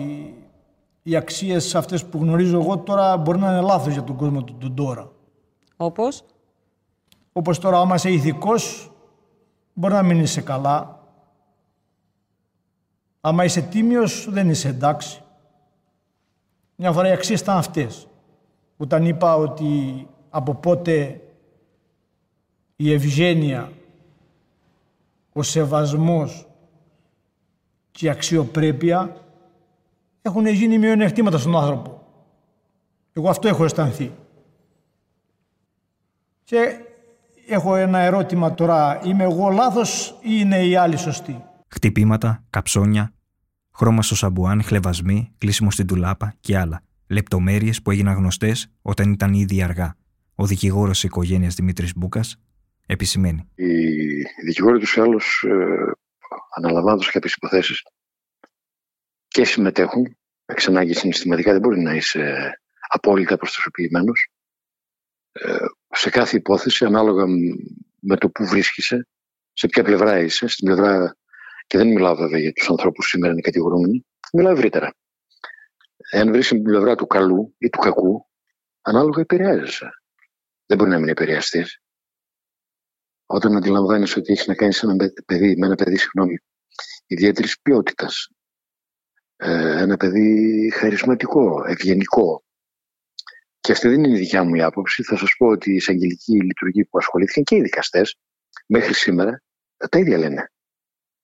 οι 1.02 1.16
αξίες 1.16 1.74
αυτές 1.74 2.04
που 2.04 2.18
γνωρίζω 2.18 2.60
εγώ 2.60 2.78
τώρα 2.78 3.16
μπορεί 3.16 3.38
να 3.38 3.50
είναι 3.50 3.60
λάθος 3.60 3.92
για 3.92 4.02
τον 4.02 4.16
κόσμο 4.16 4.44
του 4.44 4.56
τον 4.58 4.74
τώρα. 4.74 5.12
Όπως; 5.76 6.24
Όπως 7.32 7.58
τώρα 7.58 7.78
άμα 7.80 7.94
είσαι 7.94 8.10
ηθικός 8.10 8.92
μπορεί 9.72 9.94
να 9.94 10.02
μην 10.02 10.20
είσαι 10.20 10.40
καλά 10.40 10.97
Άμα 13.28 13.44
είσαι 13.44 13.60
τίμιος 13.62 14.26
δεν 14.30 14.50
είσαι 14.50 14.68
εντάξει. 14.68 15.22
Μια 16.76 16.92
φορά 16.92 17.08
οι 17.08 17.12
αξίες 17.12 17.40
ήταν 17.40 17.56
αυτές. 17.56 18.08
Όταν 18.76 19.06
είπα 19.06 19.36
ότι 19.36 20.06
από 20.30 20.54
πότε 20.54 21.20
η 22.76 22.92
ευγένεια, 22.92 23.72
ο 25.32 25.42
σεβασμός 25.42 26.48
και 27.90 28.06
η 28.06 28.08
αξιοπρέπεια 28.08 29.16
έχουν 30.22 30.46
γίνει 30.46 30.78
μειονεκτήματα 30.78 31.38
στον 31.38 31.56
άνθρωπο. 31.56 32.06
Εγώ 33.12 33.28
αυτό 33.28 33.48
έχω 33.48 33.64
αισθανθεί. 33.64 34.12
Και 36.44 36.80
έχω 37.48 37.76
ένα 37.76 37.98
ερώτημα 37.98 38.54
τώρα. 38.54 39.00
Είμαι 39.04 39.24
εγώ 39.24 39.48
λάθος 39.48 40.08
ή 40.22 40.30
είναι 40.40 40.64
οι 40.64 40.76
άλλοι 40.76 40.96
σωστοί; 40.96 41.44
Χτυπήματα, 41.68 42.44
καψόνια, 42.50 43.12
χρώμα 43.78 44.02
στο 44.02 44.14
σαμπουάν, 44.14 44.62
χλεβασμοί, 44.62 45.34
κλείσιμο 45.38 45.70
στην 45.70 45.86
τουλάπα 45.86 46.34
και 46.40 46.58
άλλα. 46.58 46.82
Λεπτομέρειες 47.08 47.82
που 47.82 47.90
έγιναν 47.90 48.16
γνωστές 48.16 48.68
όταν 48.82 49.12
ήταν 49.12 49.32
ήδη 49.32 49.62
αργά. 49.62 49.96
Ο 50.34 50.46
δικηγόρος 50.46 51.00
της 51.00 51.02
οικογένειας 51.02 51.54
Δημήτρης 51.54 51.92
Μπούκας 51.96 52.36
επισημαίνει. 52.86 53.48
Οι 53.54 53.64
δικηγόροι 54.44 54.78
τους 54.78 54.96
ή 54.96 55.00
άλλου 55.00 55.18
ε, 55.42 55.90
αναλαμβάνοντας 56.56 57.10
κάποιε 57.10 57.30
υποθέσεις 57.36 57.82
και 59.28 59.44
συμμετέχουν. 59.44 60.16
Εξ 60.44 60.68
ανάγκης 60.68 60.98
συναισθηματικά 60.98 61.52
δεν 61.52 61.60
μπορεί 61.60 61.80
να 61.80 61.94
είσαι 61.94 62.52
απόλυτα 62.88 63.36
προστασιοποιημένο. 63.36 64.12
Ε, 65.32 65.56
σε 65.90 66.10
κάθε 66.10 66.36
υπόθεση, 66.36 66.84
ανάλογα 66.84 67.24
με 68.00 68.16
το 68.16 68.30
που 68.30 68.46
βρίσκεσαι, 68.46 69.06
σε 69.52 69.66
ποια 69.66 69.82
πλευρά 69.82 70.18
είσαι, 70.18 70.46
στην 70.46 70.66
πλευρά. 70.66 71.16
Και 71.68 71.78
δεν 71.78 71.86
μιλάω 71.86 72.14
βέβαια 72.14 72.38
για 72.38 72.52
τους 72.52 72.70
ανθρώπους 72.70 73.04
που 73.04 73.10
σήμερα 73.10 73.32
είναι 73.32 73.40
κατηγορούμενοι, 73.40 74.06
μιλάω 74.32 74.52
ευρύτερα. 74.52 74.94
Εάν 76.10 76.32
βρεις 76.32 76.48
την 76.48 76.62
πλευρά 76.62 76.94
του 76.94 77.06
καλού 77.06 77.54
ή 77.58 77.68
του 77.68 77.78
κακού, 77.78 78.26
ανάλογα 78.80 79.20
επηρεάζεσαι. 79.20 79.88
Δεν 80.66 80.78
μπορεί 80.78 80.90
να 80.90 80.98
μην 80.98 81.08
επηρεαστείς. 81.08 81.82
Όταν 83.26 83.56
αντιλαμβάνεσαι 83.56 84.18
ότι 84.18 84.32
έχεις 84.32 84.46
να 84.46 84.54
κάνεις 84.54 84.82
ένα 84.82 84.96
παιδί, 85.26 85.56
με 85.56 85.66
ένα 85.66 85.74
παιδί, 85.74 85.96
συγγνώμη, 85.96 86.38
ιδιαίτερης 87.06 87.60
ποιότητας, 87.60 88.28
ε, 89.36 89.82
ένα 89.82 89.96
παιδί 89.96 90.70
χαρισματικό, 90.74 91.64
ευγενικό. 91.66 92.44
Και 93.60 93.72
αυτή 93.72 93.88
δεν 93.88 94.04
είναι 94.04 94.16
η 94.16 94.18
δικιά 94.18 94.44
μου 94.44 94.54
η 94.54 94.62
άποψη. 94.62 95.02
Θα 95.02 95.16
σας 95.16 95.34
πω 95.38 95.46
ότι 95.46 95.70
η 95.70 95.74
εισαγγελική 95.74 96.32
λειτουργία 96.32 96.86
που 96.90 96.98
ασχολήθηκαν 96.98 97.44
και 97.44 97.56
οι 97.56 97.62
δικαστές 97.62 98.18
μέχρι 98.66 98.94
σήμερα 98.94 99.42
τα 99.90 99.98
ίδια 99.98 100.18
λένε. 100.18 100.50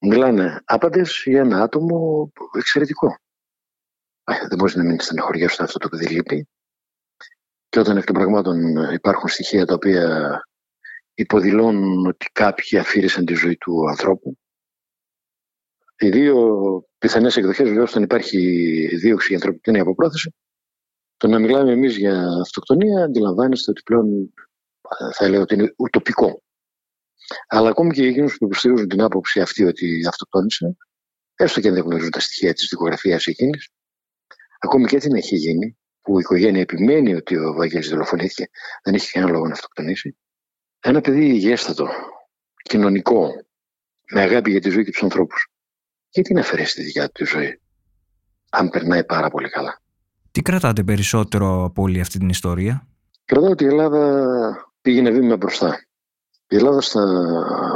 Μιλάνε 0.07 0.63
άπαντες 0.65 1.23
για 1.27 1.41
ένα 1.41 1.63
άτομο 1.63 2.31
εξαιρετικό. 2.57 3.17
Δεν 4.49 4.59
μπορείς 4.59 4.75
να 4.75 4.85
μην 4.85 5.01
στεναχωριέσαι 5.01 5.63
αυτό 5.63 5.79
το 5.79 5.89
παιδί 5.89 6.07
λείπει. 6.07 6.49
Και 7.69 7.79
όταν 7.79 7.97
εκ 7.97 8.05
των 8.05 8.15
πραγμάτων 8.15 8.77
υπάρχουν 8.93 9.29
στοιχεία 9.29 9.67
τα 9.67 9.75
οποία 9.75 10.41
υποδηλώνουν 11.15 12.07
ότι 12.07 12.27
κάποιοι 12.33 12.79
αφήρησαν 12.79 13.25
τη 13.25 13.35
ζωή 13.35 13.57
του 13.57 13.89
ανθρώπου, 13.89 14.39
οι 15.97 16.09
δύο 16.09 16.59
πιθανές 16.99 17.37
εκδοχές 17.37 17.69
βεβαίως 17.69 17.91
όταν 17.91 18.03
υπάρχει 18.03 18.39
δίωξη 18.97 19.27
για 19.27 19.37
ανθρωπική 19.37 19.79
αποπρόθεση, 19.79 20.35
το 21.17 21.29
να 21.29 21.39
μιλάμε 21.39 21.73
εμείς 21.73 21.97
για 21.97 22.27
αυτοκτονία 22.41 23.05
αντιλαμβάνεστε 23.05 23.71
ότι 23.71 23.83
πλέον 23.83 24.35
θα 25.13 25.25
έλεγα 25.25 25.43
ότι 25.43 25.55
είναι 25.55 25.75
ουτοπικό. 25.77 26.43
Αλλά 27.49 27.69
ακόμη 27.69 27.93
και 27.93 28.01
για 28.01 28.11
εκείνου 28.11 28.29
που 28.29 28.45
υποστηρίζουν 28.45 28.89
την 28.89 29.01
άποψη 29.03 29.41
αυτή 29.41 29.65
ότι 29.65 30.07
αυτοκτόνησε, 30.09 30.77
έστω 31.35 31.61
και 31.61 31.69
αν 31.69 31.75
δεν 31.75 31.83
γνωρίζουν 31.83 32.11
τα 32.11 32.21
στοιχεία 32.21 32.53
της 32.53 32.69
δικογραφίας 32.69 33.27
εκείνης, 33.27 33.71
ακόμη 34.59 34.87
και 34.87 34.97
έτσι 34.97 35.09
να 35.09 35.19
έχει 35.19 35.37
γίνει, 35.37 35.79
που 36.03 36.19
η 36.19 36.21
οικογένεια 36.21 36.61
επιμένει 36.61 37.15
ότι 37.15 37.37
ο 37.37 37.53
Βαγγέλης 37.53 37.89
δολοφονήθηκε, 37.89 38.49
δεν 38.83 38.95
έχει 38.95 39.11
κανένα 39.11 39.33
λόγο 39.33 39.47
να 39.47 39.53
αυτοκτονήσει. 39.53 40.17
Ένα 40.81 41.01
παιδί 41.01 41.25
υγιέστατο, 41.25 41.89
κοινωνικό, 42.63 43.31
με 44.11 44.21
αγάπη 44.21 44.51
για 44.51 44.61
τη 44.61 44.71
ζωή 44.71 44.85
και 44.85 44.91
τους 44.91 45.03
ανθρώπους, 45.03 45.49
γιατί 46.09 46.35
να 46.35 46.41
αφαιρέσει 46.41 46.75
τη 46.75 46.83
δικιά 46.83 47.07
του 47.07 47.13
τη 47.13 47.25
ζωή, 47.25 47.61
αν 48.51 48.69
περνάει 48.69 49.05
πάρα 49.05 49.31
πολύ 49.31 49.49
καλά; 49.49 49.83
Τι 50.31 50.43
κρατάτε 50.43 50.83
περισσότερο 50.83 51.65
από 51.65 51.83
όλη 51.83 52.01
αυτή 52.01 52.19
την 52.19 52.29
ιστορία; 52.29 52.89
Κρατάω 53.25 53.51
ότι 53.51 53.65
η 53.65 53.67
Ελλάδα 53.67 54.73
πήγαινε 54.81 55.11
βήμα 55.11 55.37
μπροστά. 55.37 55.87
Η 56.49 56.57
Ελλάδα, 56.57 56.81
στα, 56.81 57.03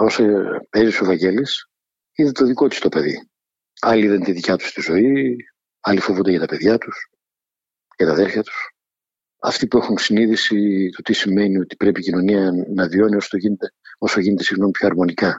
όσο 0.02 0.24
έζησε 0.70 1.02
ο 1.02 1.07
Βαγγέλης, 1.07 1.68
είδε 2.12 2.33
το 2.33 2.44
δικό 2.44 2.68
της 2.68 2.78
το 2.78 2.88
παιδί. 2.88 3.28
Άλλοι 3.81 4.04
είδαν 4.04 4.22
τη 4.22 4.33
δικιά 4.33 4.57
τους 4.57 4.72
τη 4.72 4.81
ζωή, 4.81 5.37
άλλοι 5.81 6.00
φοβούνται 6.00 6.31
για 6.31 6.40
τα 6.40 6.46
παιδιά 6.46 6.78
τους, 6.78 7.11
για 7.96 8.07
τα 8.07 8.12
αδέρφια 8.12 8.42
τους. 8.42 8.72
Αυτοί 9.40 9.66
που 9.66 9.78
έχουν 9.78 9.98
συνείδηση 9.98 10.90
του 10.90 11.02
τι 11.02 11.12
σημαίνει 11.12 11.59
ότι 11.59 11.76
πρέπει 11.76 12.00
η 12.00 12.02
κοινωνία 12.02 12.50
να 12.74 12.88
βιώνει 12.88 13.16
όσο, 13.16 13.37
γίνεται, 13.37 13.72
όσο 13.98 14.20
γίνεται 14.20 14.42
συγγνώμη, 14.42 14.72
πιο 14.72 14.87
αρμονικά 14.87 15.38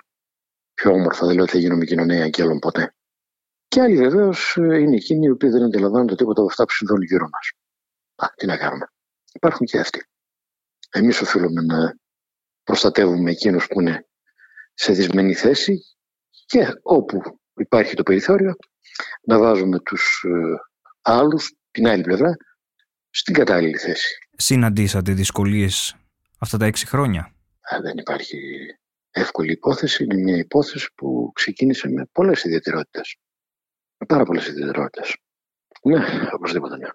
πιο 0.79 0.91
όμορφα, 0.91 1.25
δεν 1.25 1.35
λέω 1.35 1.43
ότι 1.43 1.51
θα 1.51 1.57
γίνουμε 1.57 1.85
κοινωνία 1.85 2.23
αγγέλων 2.23 2.59
ποτέ. 2.59 2.93
Και 3.67 3.81
άλλοι 3.81 3.95
βεβαίως 3.95 4.55
είναι 4.55 4.95
εκείνοι 4.95 5.25
οι 5.25 5.29
οποίοι 5.29 5.49
δεν 5.49 5.63
αντιλαμβάνονται 5.63 6.15
τίποτα 6.15 6.39
από 6.39 6.49
αυτά 6.49 6.63
που 6.63 6.71
συμβαίνουν 6.71 7.03
γύρω 7.03 7.29
μας. 7.31 7.51
Α, 8.15 8.33
τι 8.35 8.45
να 8.45 8.57
κάνουμε. 8.57 8.85
Υπάρχουν 9.33 9.65
και 9.65 9.79
αυτοί. 9.79 10.05
Εμείς 10.89 11.21
οφείλουμε 11.21 11.61
να 11.61 11.95
προστατεύουμε 12.69 13.32
εκείνους 13.32 13.67
που 13.67 13.82
είναι 13.82 14.08
σε 14.73 14.91
δυσμενή 14.93 15.34
θέση 15.34 15.79
και 16.45 16.67
όπου 16.82 17.21
υπάρχει 17.53 17.95
το 17.95 18.03
περιθώριο 18.03 18.55
να 19.21 19.39
βάζουμε 19.39 19.79
τους 19.79 20.23
ε, 20.27 20.55
άλλους, 21.01 21.53
την 21.71 21.88
άλλη 21.88 22.03
πλευρά, 22.03 22.38
στην 23.10 23.34
κατάλληλη 23.34 23.77
θέση. 23.77 24.17
Συναντήσατε 24.36 25.13
δυσκολίες 25.13 25.95
αυτά 26.39 26.58
τα 26.58 26.65
έξι 26.65 26.88
χρόνια; 26.88 27.21
Α, 27.62 27.77
δεν 27.82 27.97
υπάρχει 27.97 28.39
εύκολη 29.12 29.51
υπόθεση. 29.51 30.03
Είναι 30.03 30.15
μια 30.15 30.38
υπόθεση 30.38 30.91
που 30.95 31.32
ξεκίνησε 31.36 31.89
με 31.89 32.05
πολλές 32.12 32.43
ιδιαιτερότητες. 32.43 33.17
Με 33.97 34.05
πάρα 34.05 34.23
πολλές 34.23 34.47
ιδιαιτερότητες. 34.47 35.17
Ναι, 35.84 36.05
οπωσδήποτε 36.32 36.77
ναι. 36.77 36.88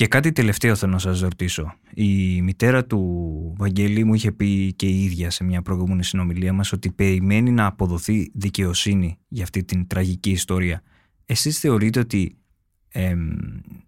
Και 0.00 0.06
κάτι 0.06 0.32
τελευταίο 0.32 0.74
θέλω 0.76 0.92
να 0.92 0.98
σας 0.98 1.20
ρωτήσω. 1.20 1.74
Η 1.94 2.42
μητέρα 2.42 2.84
του 2.84 3.00
Βαγγέλη 3.58 4.04
μου 4.04 4.14
είχε 4.14 4.32
πει 4.32 4.72
και 4.76 4.86
η 4.86 5.04
ίδια 5.04 5.30
σε 5.30 5.44
μια 5.44 5.62
προηγούμενη 5.62 6.04
συνομιλία 6.04 6.52
μας 6.52 6.72
ότι 6.72 6.92
περιμένει 6.92 7.50
να 7.50 7.66
αποδοθεί 7.66 8.30
δικαιοσύνη 8.34 9.18
για 9.28 9.42
αυτή 9.42 9.64
την 9.64 9.86
τραγική 9.86 10.30
ιστορία. 10.30 10.82
Εσείς 11.26 11.58
θεωρείτε 11.58 11.98
ότι 11.98 12.38
ε, 12.92 13.14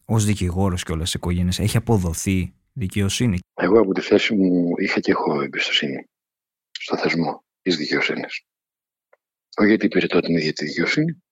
ως 0.04 0.24
δικηγόρος 0.24 0.82
και 0.82 0.92
όλες 0.92 1.04
τις 1.04 1.14
οικογένειες 1.14 1.58
έχει 1.58 1.76
αποδοθεί 1.76 2.54
δικαιοσύνη; 2.72 3.38
Εγώ 3.54 3.80
από 3.80 3.92
τη 3.92 4.00
θέση 4.00 4.34
μου 4.34 4.68
είχα 4.76 5.00
και 5.00 5.10
έχω 5.10 5.42
εμπιστοσύνη 5.42 6.08
στο 6.70 6.96
θεσμό 6.96 7.44
της 7.62 7.76
δικαιοσύνης. 7.76 8.42
Όχι 9.56 9.68
γιατί 9.68 9.86
υπηρετώ 9.86 10.20
την 10.20 10.36
ίδια 10.36 10.52
τη 10.52 10.64
δικαιοσύνη, 10.64 11.22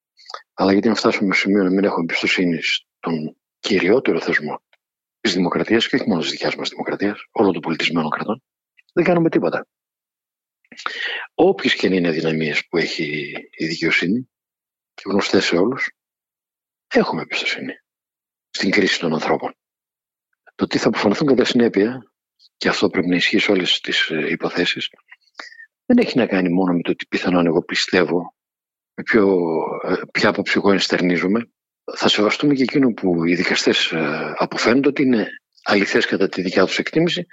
αλλά 0.55 0.73
γιατί 0.73 0.89
να 0.89 0.95
φτάσουμε 0.95 1.35
στο 1.35 1.49
σημείο 1.49 1.63
να 1.63 1.71
μην 1.71 1.85
έχω 1.85 2.01
εμπιστοσύνη 2.01 2.59
στον 2.63 3.37
κυριότερο 3.59 4.21
θεσμό 4.21 4.61
της 5.21 5.35
δημοκρατίας 5.35 5.89
και 5.89 5.97
όχι 5.97 6.09
μόνο 6.09 6.21
της 6.21 6.31
δικιάς 6.31 6.57
μας 6.57 6.69
δημοκρατίας, 6.69 7.25
όλων 7.31 7.53
των 7.53 7.63
πολιτισμένων 7.63 8.11
κρατών, 8.11 8.43
δεν 8.93 9.05
κάνουμε 9.05 9.29
τίποτα. 9.29 9.67
Όποιες 11.35 11.75
και 11.75 11.87
είναι 11.87 11.97
οι 11.97 12.07
αδυναμίε 12.07 12.55
που 12.69 12.77
έχει 12.77 13.33
η 13.51 13.67
δικαιοσύνη, 13.67 14.31
και 14.95 15.03
γνωστές 15.07 15.45
σε 15.45 15.57
όλους, 15.57 15.91
έχουμε 16.87 17.23
εμπιστοσύνη 17.23 17.73
στην 18.51 18.71
κρίση 18.71 18.99
των 18.99 19.13
ανθρώπων. 19.13 19.55
Το 20.55 20.67
τι 20.67 20.79
θα 20.79 20.89
αποφανθούν 20.89 21.27
κατά 21.27 21.45
συνέπεια, 21.45 22.13
και 22.57 22.69
αυτό 22.69 22.89
πρέπει 22.91 23.09
να 23.09 23.17
ισχύει 23.17 23.39
σε 23.39 23.51
όλες 23.51 23.81
τις 23.81 24.09
ε, 24.09 24.31
υποθέσεις, 24.31 24.89
δεν 25.87 25.99
έχει 25.99 26.19
να 26.19 26.27
κάνει 26.27 26.49
μόνο 26.49 26.73
με 26.73 26.81
το 26.81 26.91
ότι 26.91 27.07
πιθανόν 27.07 27.47
εγώ 27.47 27.63
πιστεύω, 27.63 28.35
με 28.95 29.03
ποιο, 29.03 29.39
ε, 29.83 29.95
ποια 30.13 30.29
άποψη 30.29 30.53
εγώ 30.57 30.73
ενστερνίζομαι. 30.73 31.51
Θα 31.97 32.09
σεβαστούμε 32.09 32.55
και 32.55 32.63
εκείνο 32.63 32.93
που 32.93 33.25
οι 33.25 33.35
δικαστές 33.35 33.91
ε, 33.91 34.35
αποφαίνονται 34.37 34.89
ότι 34.89 35.03
είναι 35.03 35.27
αληθές 35.63 36.07
κατά 36.07 36.29
τη 36.29 36.43
δικιά 36.43 36.67
τους 36.67 36.79
εκτίμηση, 36.79 37.27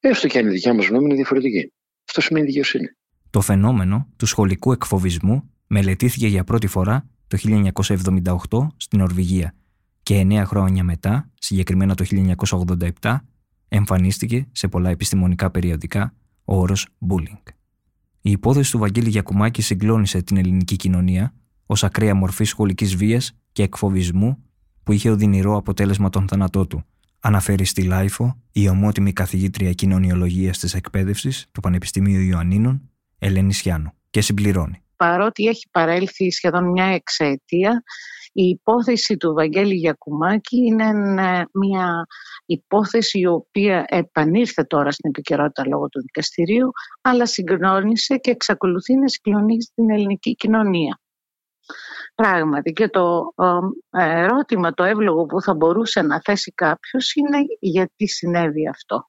έστω 0.00 0.28
και 0.28 0.38
αν 0.38 0.46
η 0.46 0.50
δικιά 0.50 0.74
μας 0.74 0.86
γνώμη 0.86 1.04
είναι 1.04 1.14
διαφορετική. 1.14 1.72
Αυτό 2.08 2.20
σημαίνει 2.20 2.46
δικαιοσύνη. 2.46 2.86
Το 3.30 3.40
φαινόμενο 3.40 4.08
του 4.16 4.26
σχολικού 4.26 4.72
εκφοβισμού 4.72 5.50
μελετήθηκε 5.66 6.26
για 6.26 6.44
πρώτη 6.44 6.66
φορά 6.66 7.08
το 7.26 7.38
1978 8.48 8.66
στην 8.76 8.98
Νορβηγία 8.98 9.54
και 10.02 10.14
εννέα 10.14 10.44
χρόνια 10.44 10.84
μετά, 10.84 11.30
συγκεκριμένα 11.38 11.94
το 11.94 12.04
1987, 13.00 13.16
εμφανίστηκε 13.68 14.48
σε 14.52 14.68
πολλά 14.68 14.90
επιστημονικά 14.90 15.50
περιοδικά 15.50 16.14
ο 16.44 16.56
όρος 16.56 16.86
bullying. 17.08 17.52
Η 18.20 18.30
υπόθεση 18.30 18.70
του 18.70 18.78
Βαγγέλη 18.78 19.08
Γιακουμάκη 19.08 19.62
συγκλόνισε 19.62 20.22
την 20.22 20.36
ελληνική 20.36 20.76
κοινωνία 20.76 21.34
ως 21.66 21.84
ακραία 21.84 22.14
μορφή 22.14 22.44
σχολικής 22.44 22.96
βίας 22.96 23.37
και 23.58 23.64
εκφοβισμού 23.64 24.44
που 24.84 24.92
είχε 24.92 25.10
οδυνηρό 25.10 25.56
αποτέλεσμα 25.56 26.08
τον 26.08 26.28
θάνατό 26.28 26.66
του, 26.66 26.84
αναφέρει 27.20 27.64
στη 27.64 27.82
LiFO 27.82 28.42
η 28.52 28.68
ομότιμη 28.68 29.12
καθηγήτρια 29.12 29.72
κοινωνιολογίας 29.72 30.58
της 30.58 30.74
εκπαίδευσης 30.74 31.46
του 31.52 31.60
Πανεπιστημίου 31.60 32.20
Ιωαννίνων, 32.20 32.90
Ελένη 33.18 33.52
Σιάνου, 33.52 33.92
και 34.10 34.20
συμπληρώνει. 34.20 34.82
παρότι 34.96 35.46
έχει 35.46 35.68
παρέλθει 35.70 36.30
σχεδόν 36.30 36.70
μια 36.70 36.84
εξαετία, 36.84 37.82
η 38.32 38.42
υπόθεση 38.42 39.16
του 39.16 39.32
Βαγγέλη 39.32 39.74
Γιακουμάκη 39.74 40.56
είναι 40.56 40.92
μια 41.52 42.06
υπόθεση 42.46 43.18
η 43.18 43.26
οποία 43.26 43.84
επανήρθε 43.88 44.64
τώρα 44.64 44.90
στην 44.90 45.10
επικαιρότητα 45.10 45.66
λόγω 45.66 45.88
του 45.88 46.00
δικαστηρίου, 46.00 46.70
αλλά 47.00 47.26
συγκρόνησε 47.26 48.16
και 48.16 48.30
εξακολουθεί 48.30 48.94
να 48.94 49.08
συγκλονίζει 49.08 49.70
την 49.74 49.90
ελληνική 49.90 50.34
κοινωνία. 50.34 51.00
Πράγματι 52.22 52.72
και 52.72 52.88
το 52.88 53.34
ερώτημα, 53.90 54.72
το 54.72 54.84
εύλογο 54.84 55.26
που 55.26 55.42
θα 55.42 55.54
μπορούσε 55.54 56.02
να 56.02 56.20
θέσει 56.20 56.52
κάποιος 56.52 57.14
είναι 57.14 57.38
γιατί 57.60 58.08
συνέβη 58.08 58.68
αυτό. 58.68 59.08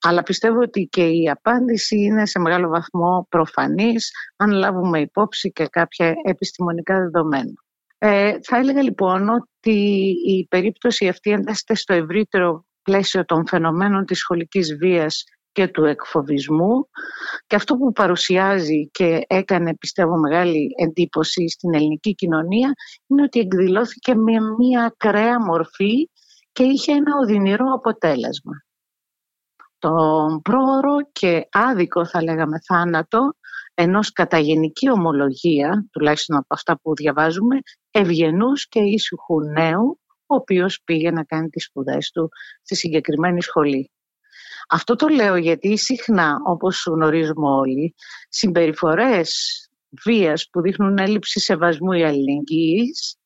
Αλλά 0.00 0.22
πιστεύω 0.22 0.60
ότι 0.60 0.88
και 0.90 1.04
η 1.04 1.30
απάντηση 1.30 1.96
είναι 1.96 2.26
σε 2.26 2.38
μεγάλο 2.38 2.68
βαθμό 2.68 3.26
προφανής 3.28 4.10
αν 4.36 4.50
λάβουμε 4.50 5.00
υπόψη 5.00 5.52
και 5.52 5.66
κάποια 5.66 6.14
επιστημονικά 6.24 6.98
δεδομένα. 6.98 7.52
Ε, 7.98 8.38
θα 8.42 8.56
έλεγα 8.56 8.82
λοιπόν 8.82 9.28
ότι 9.28 10.14
η 10.26 10.46
περίπτωση 10.50 11.08
αυτή 11.08 11.30
εντάσσεται 11.30 11.74
στο 11.74 11.94
ευρύτερο 11.94 12.64
πλαίσιο 12.82 13.24
των 13.24 13.46
φαινομένων 13.46 14.04
της 14.04 14.18
σχολικής 14.18 14.76
βίας 14.76 15.24
και 15.52 15.68
του 15.68 15.84
εκφοβισμού 15.84 16.88
και 17.46 17.56
αυτό 17.56 17.76
που 17.76 17.92
παρουσιάζει 17.92 18.88
και 18.90 19.24
έκανε 19.26 19.76
πιστεύω 19.76 20.16
μεγάλη 20.18 20.68
εντύπωση 20.76 21.48
στην 21.48 21.74
ελληνική 21.74 22.14
κοινωνία 22.14 22.72
είναι 23.06 23.22
ότι 23.22 23.40
εκδηλώθηκε 23.40 24.14
με 24.14 24.32
μια 24.58 24.84
ακραία 24.84 25.40
μορφή 25.40 26.10
και 26.52 26.62
είχε 26.62 26.92
ένα 26.92 27.12
οδυνηρό 27.22 27.66
αποτέλεσμα. 27.74 28.52
Το 29.78 29.94
πρόωρο 30.42 30.96
και 31.12 31.48
άδικο 31.50 32.06
θα 32.06 32.22
λέγαμε 32.22 32.58
θάνατο 32.66 33.34
ενός 33.74 34.12
καταγενική 34.12 34.90
ομολογία, 34.90 35.86
τουλάχιστον 35.90 36.36
από 36.36 36.46
αυτά 36.48 36.78
που 36.80 36.94
διαβάζουμε, 36.94 37.58
ευγενούς 37.90 38.68
και 38.68 38.80
ήσυχου 38.80 39.40
νέου, 39.40 40.00
ο 40.26 40.34
οποίος 40.34 40.80
πήγε 40.84 41.10
να 41.10 41.24
κάνει 41.24 41.48
τις 41.48 41.64
σπουδές 41.64 42.10
του 42.10 42.28
στη 42.62 42.74
συγκεκριμένη 42.74 43.42
σχολή. 43.42 43.90
Αυτό 44.68 44.96
το 44.96 45.06
λέω 45.08 45.36
γιατί 45.36 45.78
συχνά, 45.78 46.36
όπως 46.44 46.86
γνωρίζουμε 46.86 47.48
όλοι, 47.48 47.94
συμπεριφορές 48.28 49.60
βίας 50.04 50.48
που 50.50 50.60
δείχνουν 50.60 50.98
έλλειψη 50.98 51.40
σεβασμού 51.40 51.92
ή 51.92 52.04
αλληλεγγύης, 52.04 53.16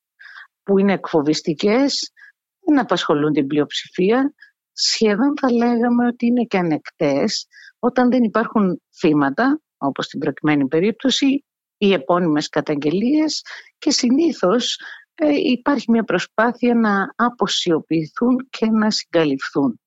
που 0.63 0.79
είναι 0.79 0.93
εκφοβιστικές, 0.93 2.11
δεν 2.59 2.79
απασχολούν 2.79 3.33
την 3.33 3.47
πλειοψηφία, 3.47 4.33
σχεδόν 4.73 5.33
θα 5.39 5.51
λέγαμε 5.51 6.07
ότι 6.07 6.25
είναι 6.25 6.43
και 6.43 6.57
ανεκτές. 6.57 7.47
Όταν 7.79 8.09
δεν 8.09 8.23
υπάρχουν 8.23 8.81
θύματα, 8.99 9.61
όπως 9.77 10.05
στην 10.05 10.19
προκειμένη 10.19 10.67
περίπτωση, 10.67 11.45
ή 11.77 11.93
επώνυμες 11.93 12.49
καταγγελίες 12.49 13.41
και 13.77 13.91
συνήθως 13.91 14.79
ε, 15.15 15.33
υπάρχει 15.33 15.91
μια 15.91 16.03
προσπάθεια 16.03 16.73
να 16.75 17.13
αποσιοποιηθούν 17.15 18.47
και 18.49 18.65
να 18.65 18.91
συγκαλυφθούν 18.91 19.79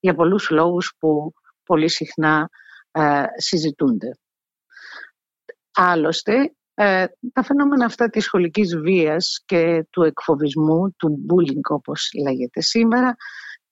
για 0.00 0.14
πολλούς 0.14 0.50
λόγους 0.50 0.96
που 0.98 1.32
πολύ 1.64 1.88
συχνά 1.88 2.48
ε, 2.90 3.24
συζητούνται. 3.36 4.18
Άλλωστε, 5.72 6.52
ε, 6.74 7.06
τα 7.32 7.42
φαινόμενα 7.42 7.84
αυτά 7.84 8.08
της 8.08 8.24
σχολικής 8.24 8.76
βίας 8.76 9.42
και 9.44 9.86
του 9.90 10.02
εκφοβισμού, 10.02 10.94
του 10.96 11.26
bullying 11.28 11.70
όπως 11.70 12.10
λέγεται 12.24 12.60
σήμερα, 12.60 13.16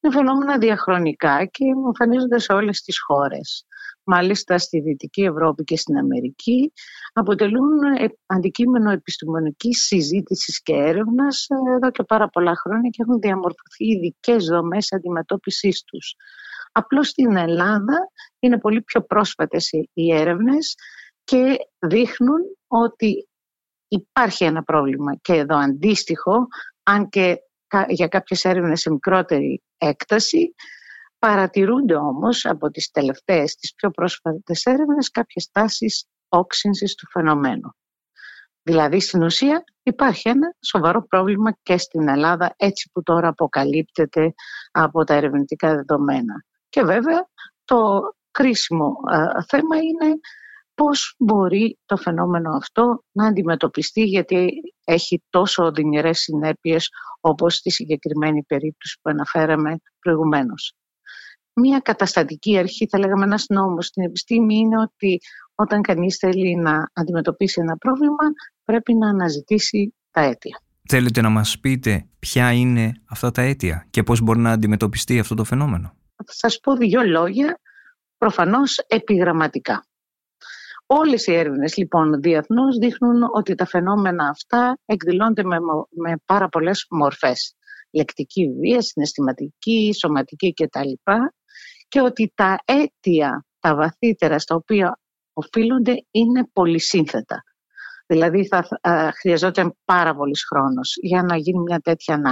είναι 0.00 0.14
φαινόμενα 0.14 0.58
διαχρονικά 0.58 1.44
και 1.44 1.64
εμφανίζονται 1.86 2.38
σε 2.38 2.52
όλες 2.52 2.80
τις 2.80 3.00
χώρες. 3.00 3.66
Μάλιστα 4.08 4.58
στη 4.58 4.80
Δυτική 4.80 5.22
Ευρώπη 5.22 5.64
και 5.64 5.76
στην 5.76 5.96
Αμερική 5.96 6.72
αποτελούν 7.12 7.82
ε, 7.98 8.06
αντικείμενο 8.26 8.90
επιστημονικής 8.90 9.82
συζήτησης 9.82 10.62
και 10.62 10.72
έρευνας 10.72 11.46
ε, 11.48 11.74
εδώ 11.74 11.90
και 11.90 12.02
πάρα 12.02 12.28
πολλά 12.28 12.56
χρόνια 12.56 12.90
και 12.90 13.02
έχουν 13.02 13.20
διαμορφωθεί 13.20 13.84
ειδικές 13.84 14.44
δομές 14.44 14.92
αντιμετώπισης 14.92 15.82
τους. 15.82 16.14
Απλώς 16.72 17.08
στην 17.08 17.36
Ελλάδα 17.36 18.10
είναι 18.38 18.58
πολύ 18.58 18.82
πιο 18.82 19.02
πρόσφατες 19.02 19.70
οι 19.92 20.14
έρευνες 20.14 20.74
και 21.24 21.56
δείχνουν 21.78 22.40
ότι 22.66 23.28
υπάρχει 23.88 24.44
ένα 24.44 24.62
πρόβλημα 24.62 25.16
και 25.16 25.32
εδώ 25.32 25.56
αντίστοιχο, 25.56 26.46
αν 26.82 27.08
και 27.08 27.36
για 27.88 28.08
κάποιες 28.08 28.44
έρευνες 28.44 28.80
σε 28.80 28.90
μικρότερη 28.90 29.62
έκταση, 29.78 30.54
παρατηρούνται 31.18 31.94
όμως 31.94 32.44
από 32.44 32.70
τις 32.70 32.90
τελευταίες, 32.90 33.54
τις 33.54 33.74
πιο 33.74 33.90
πρόσφατες 33.90 34.64
έρευνες 34.64 35.10
κάποιες 35.10 35.48
τάσεις 35.52 36.06
όξυνσης 36.28 36.94
του 36.94 37.06
φαινομένου. 37.10 37.70
Δηλαδή 38.62 39.00
στην 39.00 39.22
ουσία 39.22 39.64
υπάρχει 39.82 40.28
ένα 40.28 40.54
σοβαρό 40.60 41.06
πρόβλημα 41.06 41.52
και 41.62 41.78
στην 41.78 42.08
Ελλάδα 42.08 42.54
έτσι 42.56 42.90
που 42.92 43.02
τώρα 43.02 43.28
αποκαλύπτεται 43.28 44.34
από 44.70 45.04
τα 45.04 45.14
ερευνητικά 45.14 45.74
δεδομένα. 45.74 46.44
Και 46.68 46.82
βέβαια 46.82 47.28
το 47.64 48.00
κρίσιμο 48.30 48.94
θέμα 49.48 49.76
είναι 49.76 50.18
πώς 50.74 51.14
μπορεί 51.18 51.78
το 51.86 51.96
φαινόμενο 51.96 52.56
αυτό 52.56 53.02
να 53.12 53.26
αντιμετωπιστεί 53.26 54.02
γιατί 54.02 54.50
έχει 54.84 55.22
τόσο 55.30 55.64
οδυνηρές 55.64 56.18
συνέπειες 56.18 56.88
όπως 57.20 57.54
στη 57.54 57.70
συγκεκριμένη 57.70 58.42
περίπτωση 58.42 58.98
που 59.02 59.10
αναφέραμε 59.10 59.76
προηγουμένως. 59.98 60.74
Μία 61.60 61.78
καταστατική 61.78 62.58
αρχή, 62.58 62.86
θα 62.90 62.98
λέγαμε 62.98 63.24
ένας 63.24 63.44
νόμος 63.48 63.86
στην 63.86 64.02
επιστήμη 64.02 64.56
είναι 64.56 64.80
ότι 64.80 65.18
όταν 65.54 65.80
κανείς 65.80 66.16
θέλει 66.16 66.56
να 66.56 66.90
αντιμετωπίσει 66.92 67.60
ένα 67.60 67.76
πρόβλημα 67.76 68.24
πρέπει 68.64 68.94
να 68.94 69.08
αναζητήσει 69.08 69.94
τα 70.10 70.20
αίτια. 70.20 70.60
Θέλετε 70.88 71.20
να 71.20 71.28
μας 71.28 71.58
πείτε 71.60 72.06
ποια 72.18 72.52
είναι 72.52 72.92
αυτά 73.08 73.30
τα 73.30 73.42
αίτια 73.42 73.86
και 73.90 74.02
πώς 74.02 74.20
μπορεί 74.20 74.38
να 74.38 74.50
αντιμετωπιστεί 74.50 75.18
αυτό 75.18 75.34
το 75.34 75.44
φαινόμενο; 75.44 75.96
Θα 76.16 76.32
σας 76.32 76.60
πω 76.60 76.76
δύο 76.76 77.02
λόγια, 77.02 77.60
προφανώς 78.18 78.78
επιγραμματικά. 78.86 79.86
Όλες 80.86 81.26
οι 81.26 81.34
έρευνες 81.34 81.76
λοιπόν 81.76 82.20
διεθνώς 82.20 82.76
δείχνουν 82.76 83.22
ότι 83.34 83.54
τα 83.54 83.66
φαινόμενα 83.66 84.28
αυτά 84.28 84.78
εκδηλώνται 84.84 85.42
με, 85.44 85.56
με 85.90 86.16
πάρα 86.24 86.48
πολλές 86.48 86.86
μορφές. 86.90 87.54
Λεκτική 87.90 88.52
βία, 88.60 88.82
συναισθηματική, 88.82 89.94
σωματική 89.98 90.52
κτλ. 90.52 91.10
Και 91.88 92.00
ότι 92.00 92.32
τα 92.34 92.58
αίτια, 92.64 93.44
τα 93.58 93.74
βαθύτερα 93.74 94.38
στα 94.38 94.54
οποία 94.54 95.00
οφείλονται 95.32 96.06
είναι 96.10 96.48
πολυσύνθετα. 96.52 97.42
Δηλαδή 98.06 98.46
θα 98.46 98.68
χρειαζόταν 99.20 99.76
πάρα 99.84 100.14
πολύς 100.14 100.44
χρόνος 100.44 100.96
για 101.02 101.22
να 101.22 101.36
γίνει 101.36 101.58
μια 101.58 101.78
τέτοια 101.78 102.22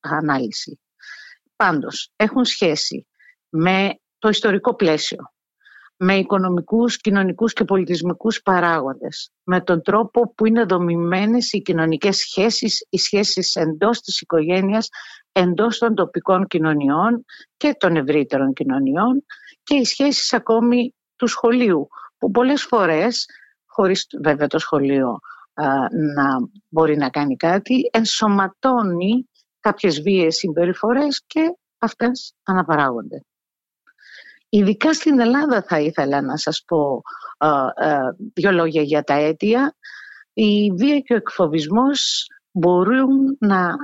ανάλυση. 0.00 0.80
Πάντως, 1.56 2.12
έχουν 2.16 2.44
σχέση 2.44 3.06
με 3.48 4.00
το 4.18 4.28
ιστορικό 4.28 4.74
πλαίσιο, 4.74 5.32
με 6.02 6.14
οικονομικούς, 6.14 6.96
κοινωνικούς 6.96 7.52
και 7.52 7.64
πολιτισμικούς 7.64 8.42
παράγοντες, 8.42 9.30
με 9.42 9.60
τον 9.60 9.82
τρόπο 9.82 10.34
που 10.34 10.46
είναι 10.46 10.64
δομημένες 10.64 11.52
οι 11.52 11.62
κοινωνικές 11.62 12.16
σχέσεις, 12.16 12.86
οι 12.88 12.98
σχέσεις 12.98 13.54
εντός 13.54 14.00
της 14.00 14.20
οικογένειας, 14.20 14.88
εντός 15.32 15.78
των 15.78 15.94
τοπικών 15.94 16.46
κοινωνιών 16.46 17.24
και 17.56 17.74
των 17.78 17.96
ευρύτερων 17.96 18.52
κοινωνιών 18.52 19.24
και 19.62 19.74
οι 19.74 19.84
σχέσεις 19.84 20.32
ακόμη 20.32 20.94
του 21.16 21.26
σχολείου, 21.26 21.88
που 22.18 22.30
πολλές 22.30 22.62
φορές, 22.62 23.26
χωρίς 23.66 24.06
βέβαια 24.22 24.46
το 24.46 24.58
σχολείο 24.58 25.18
να 26.14 26.48
μπορεί 26.68 26.96
να 26.96 27.10
κάνει 27.10 27.36
κάτι, 27.36 27.88
ενσωματώνει 27.92 29.28
κάποιες 29.60 30.00
βίες 30.00 30.36
συμπεριφορές 30.36 31.22
και 31.26 31.40
αυτές 31.78 32.34
αναπαράγονται. 32.42 33.24
Ειδικά 34.52 34.92
στην 34.94 35.20
Ελλάδα 35.20 35.62
θα 35.62 35.80
ήθελα 35.80 36.22
να 36.22 36.36
σας 36.36 36.62
πω 36.66 37.02
δύο 38.34 38.52
λόγια 38.52 38.82
για 38.82 39.02
τα 39.02 39.14
αίτια. 39.14 39.76
Η 40.32 40.72
βία 40.72 40.98
και 40.98 41.12
ο 41.12 41.16
εκφοβισμός 41.16 42.26
μπορούν 42.50 43.36
να 43.38 43.74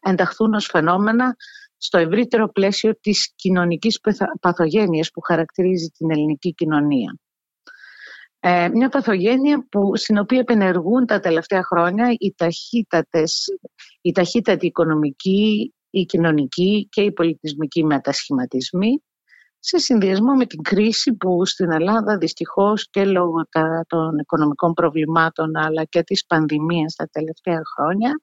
ενταχθούν 0.00 0.54
ως 0.54 0.66
φαινόμενα 0.66 1.36
στο 1.76 1.98
ευρύτερο 1.98 2.48
πλαίσιο 2.48 2.98
της 3.00 3.32
κοινωνικής 3.34 4.00
παθογένειας 4.40 5.10
που 5.10 5.20
χαρακτηρίζει 5.20 5.88
την 5.88 6.10
ελληνική 6.10 6.54
κοινωνία. 6.54 7.18
Ε, 8.40 8.68
μια 8.68 8.88
παθογένεια 8.88 9.66
που, 9.68 9.96
στην 9.96 10.18
οποία 10.18 10.38
επενεργούν 10.38 11.06
τα 11.06 11.20
τελευταία 11.20 11.62
χρόνια 11.64 12.14
οι, 12.18 12.34
ταχύτατες, 12.36 13.44
οι 14.00 14.12
ταχύτατοι 14.12 14.66
οικονομικοί, 14.66 15.74
οι 15.90 16.04
κοινωνικοί 16.04 16.88
και 16.90 17.00
οι 17.02 17.12
πολιτισμικοί 17.12 17.84
μετασχηματισμοί 17.84 19.02
σε 19.68 19.78
συνδυασμό 19.78 20.34
με 20.34 20.46
την 20.46 20.62
κρίση 20.62 21.14
που 21.14 21.46
στην 21.46 21.72
Ελλάδα 21.72 22.18
δυστυχώς 22.18 22.90
και 22.90 23.04
λόγω 23.04 23.48
των 23.86 24.18
οικονομικών 24.18 24.72
προβλημάτων 24.72 25.56
αλλά 25.56 25.84
και 25.84 26.02
της 26.02 26.26
πανδημίας 26.26 26.94
τα 26.94 27.08
τελευταία 27.12 27.60
χρόνια 27.76 28.20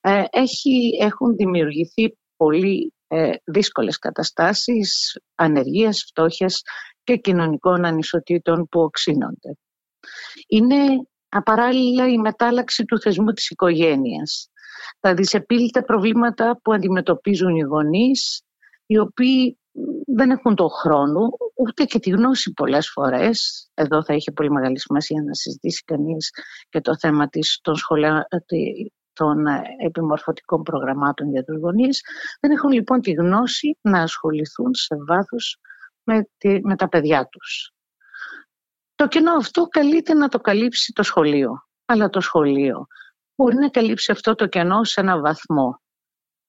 ε, 0.00 0.24
έχει, 0.30 0.98
έχουν 1.00 1.36
δημιουργηθεί 1.36 2.16
πολύ 2.36 2.94
ε, 3.08 3.30
δύσκολες 3.44 3.98
καταστάσεις 3.98 5.18
ανεργίας, 5.34 6.04
φτώχειας 6.08 6.62
και 7.04 7.16
κοινωνικών 7.16 7.84
ανισοτήτων 7.84 8.68
που 8.70 8.80
οξύνονται. 8.80 9.58
Είναι 10.48 10.76
απαράλληλα 11.28 12.08
η 12.08 12.18
μετάλλαξη 12.18 12.84
του 12.84 13.00
θεσμού 13.00 13.32
της 13.32 13.50
οικογένειας. 13.50 14.50
Τα 15.00 15.14
δυσεπίλητα 15.14 15.84
προβλήματα 15.84 16.60
που 16.62 16.72
αντιμετωπίζουν 16.72 17.56
οι 17.56 17.60
γονείς, 17.60 18.42
οι 18.86 18.98
οποίοι 18.98 19.58
δεν 20.14 20.30
έχουν 20.30 20.54
τον 20.54 20.70
χρόνο, 20.70 21.28
ούτε 21.54 21.84
και 21.84 21.98
τη 21.98 22.10
γνώση 22.10 22.52
πολλές 22.52 22.90
φορές. 22.90 23.68
Εδώ 23.74 24.04
θα 24.04 24.14
είχε 24.14 24.32
πολύ 24.32 24.50
μεγάλη 24.50 24.80
σημασία 24.80 25.22
να 25.22 25.34
συζητήσει 25.34 25.82
κανείς 25.82 26.30
και 26.68 26.80
το 26.80 26.96
θέμα 26.96 27.28
της, 27.28 27.58
των, 27.62 27.74
σχολεία, 27.76 28.26
των 29.12 29.46
επιμορφωτικών 29.84 30.62
προγραμμάτων 30.62 31.30
για 31.30 31.44
τους 31.44 31.58
γονείς. 31.58 32.00
Δεν 32.40 32.50
έχουν 32.50 32.70
λοιπόν 32.70 33.00
τη 33.00 33.12
γνώση 33.12 33.78
να 33.80 34.02
ασχοληθούν 34.02 34.74
σε 34.74 34.96
βάθος 35.08 35.58
με, 36.02 36.28
με 36.62 36.76
τα 36.76 36.88
παιδιά 36.88 37.26
τους. 37.26 37.72
Το 38.94 39.08
κενό 39.08 39.32
αυτό 39.32 39.66
καλείται 39.66 40.14
να 40.14 40.28
το 40.28 40.38
καλύψει 40.40 40.92
το 40.92 41.02
σχολείο. 41.02 41.64
Αλλά 41.84 42.08
το 42.08 42.20
σχολείο 42.20 42.86
μπορεί 43.34 43.56
να 43.56 43.68
καλύψει 43.68 44.12
αυτό 44.12 44.34
το 44.34 44.46
κενό 44.46 44.84
σε 44.84 45.00
ένα 45.00 45.20
βαθμό. 45.20 45.80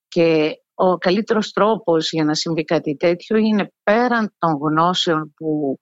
Και 0.08 0.61
ο 0.73 0.97
καλύτερος 0.97 1.51
τρόπος 1.51 2.12
για 2.12 2.23
να 2.23 2.34
συμβεί 2.34 2.63
κάτι 2.63 2.95
τέτοιο 2.95 3.38
είναι 3.38 3.71
πέραν 3.84 4.36
των 4.38 4.57
γνώσεων 4.62 5.34
που 5.36 5.77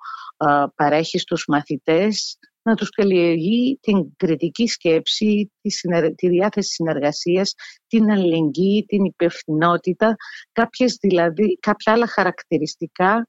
παρέχει 0.75 1.19
στους 1.19 1.45
μαθητές 1.47 2.37
να 2.61 2.75
τους 2.75 2.89
καλλιεργεί 2.89 3.79
την 3.81 4.15
κριτική 4.17 4.67
σκέψη, 4.67 5.51
τη, 5.61 5.69
τη 6.15 6.29
διάθεση 6.29 6.73
συνεργασίας, 6.73 7.53
την 7.87 8.11
αλληλεγγύη, 8.11 8.85
την 8.85 9.03
υπευθυνότητα, 9.03 10.15
κάποιες 10.51 10.97
δηλαδή, 11.01 11.57
κάποια 11.59 11.93
άλλα 11.93 12.07
χαρακτηριστικά 12.07 13.25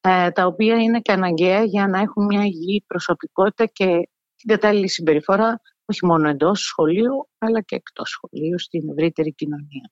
ε, 0.00 0.30
τα 0.30 0.46
οποία 0.46 0.76
είναι 0.76 1.00
και 1.00 1.12
αναγκαία 1.12 1.64
για 1.64 1.86
να 1.86 1.98
έχουν 1.98 2.24
μια 2.24 2.44
υγιή 2.44 2.84
προσωπικότητα 2.86 3.66
και 3.66 4.08
την 4.36 4.48
κατάλληλη 4.48 4.88
συμπεριφορά 4.88 5.60
όχι 5.84 6.06
μόνο 6.06 6.28
εντός 6.28 6.60
σχολείου 6.60 7.28
αλλά 7.38 7.60
και 7.60 7.76
εκτός 7.76 8.08
σχολείου 8.08 8.58
στην 8.58 8.88
ευρύτερη 8.88 9.34
κοινωνία. 9.34 9.90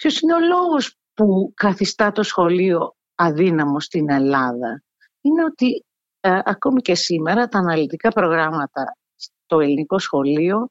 Ποιος 0.00 0.20
είναι 0.20 0.34
ο 0.34 0.40
λόγος 0.40 0.96
που 1.14 1.52
καθιστά 1.56 2.12
το 2.12 2.22
σχολείο 2.22 2.96
αδύναμο 3.14 3.80
στην 3.80 4.10
Ελλάδα; 4.10 4.82
Είναι 5.20 5.44
ότι 5.44 5.84
ε, 6.20 6.38
ακόμη 6.44 6.80
και 6.80 6.94
σήμερα 6.94 7.48
τα 7.48 7.58
αναλυτικά 7.58 8.08
προγράμματα 8.08 8.96
στο 9.16 9.60
ελληνικό 9.60 9.98
σχολείο 9.98 10.68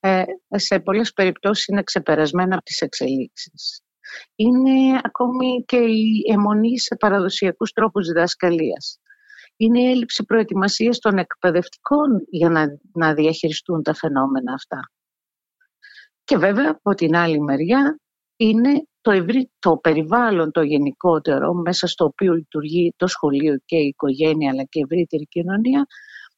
ε, 0.00 0.22
σε 0.48 0.80
πολλές 0.80 1.12
περιπτώσεις 1.12 1.66
είναι 1.66 1.82
ξεπερασμένα 1.82 2.54
από 2.54 2.64
τις 2.64 2.80
εξελίξεις. 2.80 3.82
Είναι 4.34 5.00
ακόμη 5.02 5.64
και 5.66 5.76
η 5.76 6.24
αιμονή 6.32 6.78
σε 6.78 6.96
παραδοσιακούς 6.96 7.72
τρόπους 7.72 8.06
διδασκαλίας. 8.06 8.98
Είναι 9.56 9.80
η 9.80 9.90
έλλειψη 9.90 10.24
προετοιμασίας 10.24 10.98
των 10.98 11.18
εκπαιδευτικών 11.18 12.26
για 12.30 12.48
να, 12.48 12.66
να 12.92 13.14
διαχειριστούν 13.14 13.82
τα 13.82 13.94
φαινόμενα 13.94 14.52
αυτά. 14.52 14.80
Και 16.24 16.36
βέβαια 16.36 16.70
από 16.70 16.94
την 16.94 17.16
άλλη 17.16 17.40
μεριά 17.40 18.01
είναι 18.42 18.86
το, 19.00 19.10
ευρύ, 19.10 19.50
το 19.58 19.76
περιβάλλον 19.76 20.50
το 20.50 20.62
γενικότερο 20.62 21.52
μέσα 21.54 21.86
στο 21.86 22.04
οποίο 22.04 22.34
λειτουργεί 22.34 22.94
το 22.96 23.06
σχολείο 23.06 23.58
και 23.64 23.76
η 23.76 23.86
οικογένεια 23.86 24.50
αλλά 24.50 24.62
και 24.62 24.78
η 24.78 24.82
ευρύτερη 24.82 25.26
κοινωνία 25.26 25.86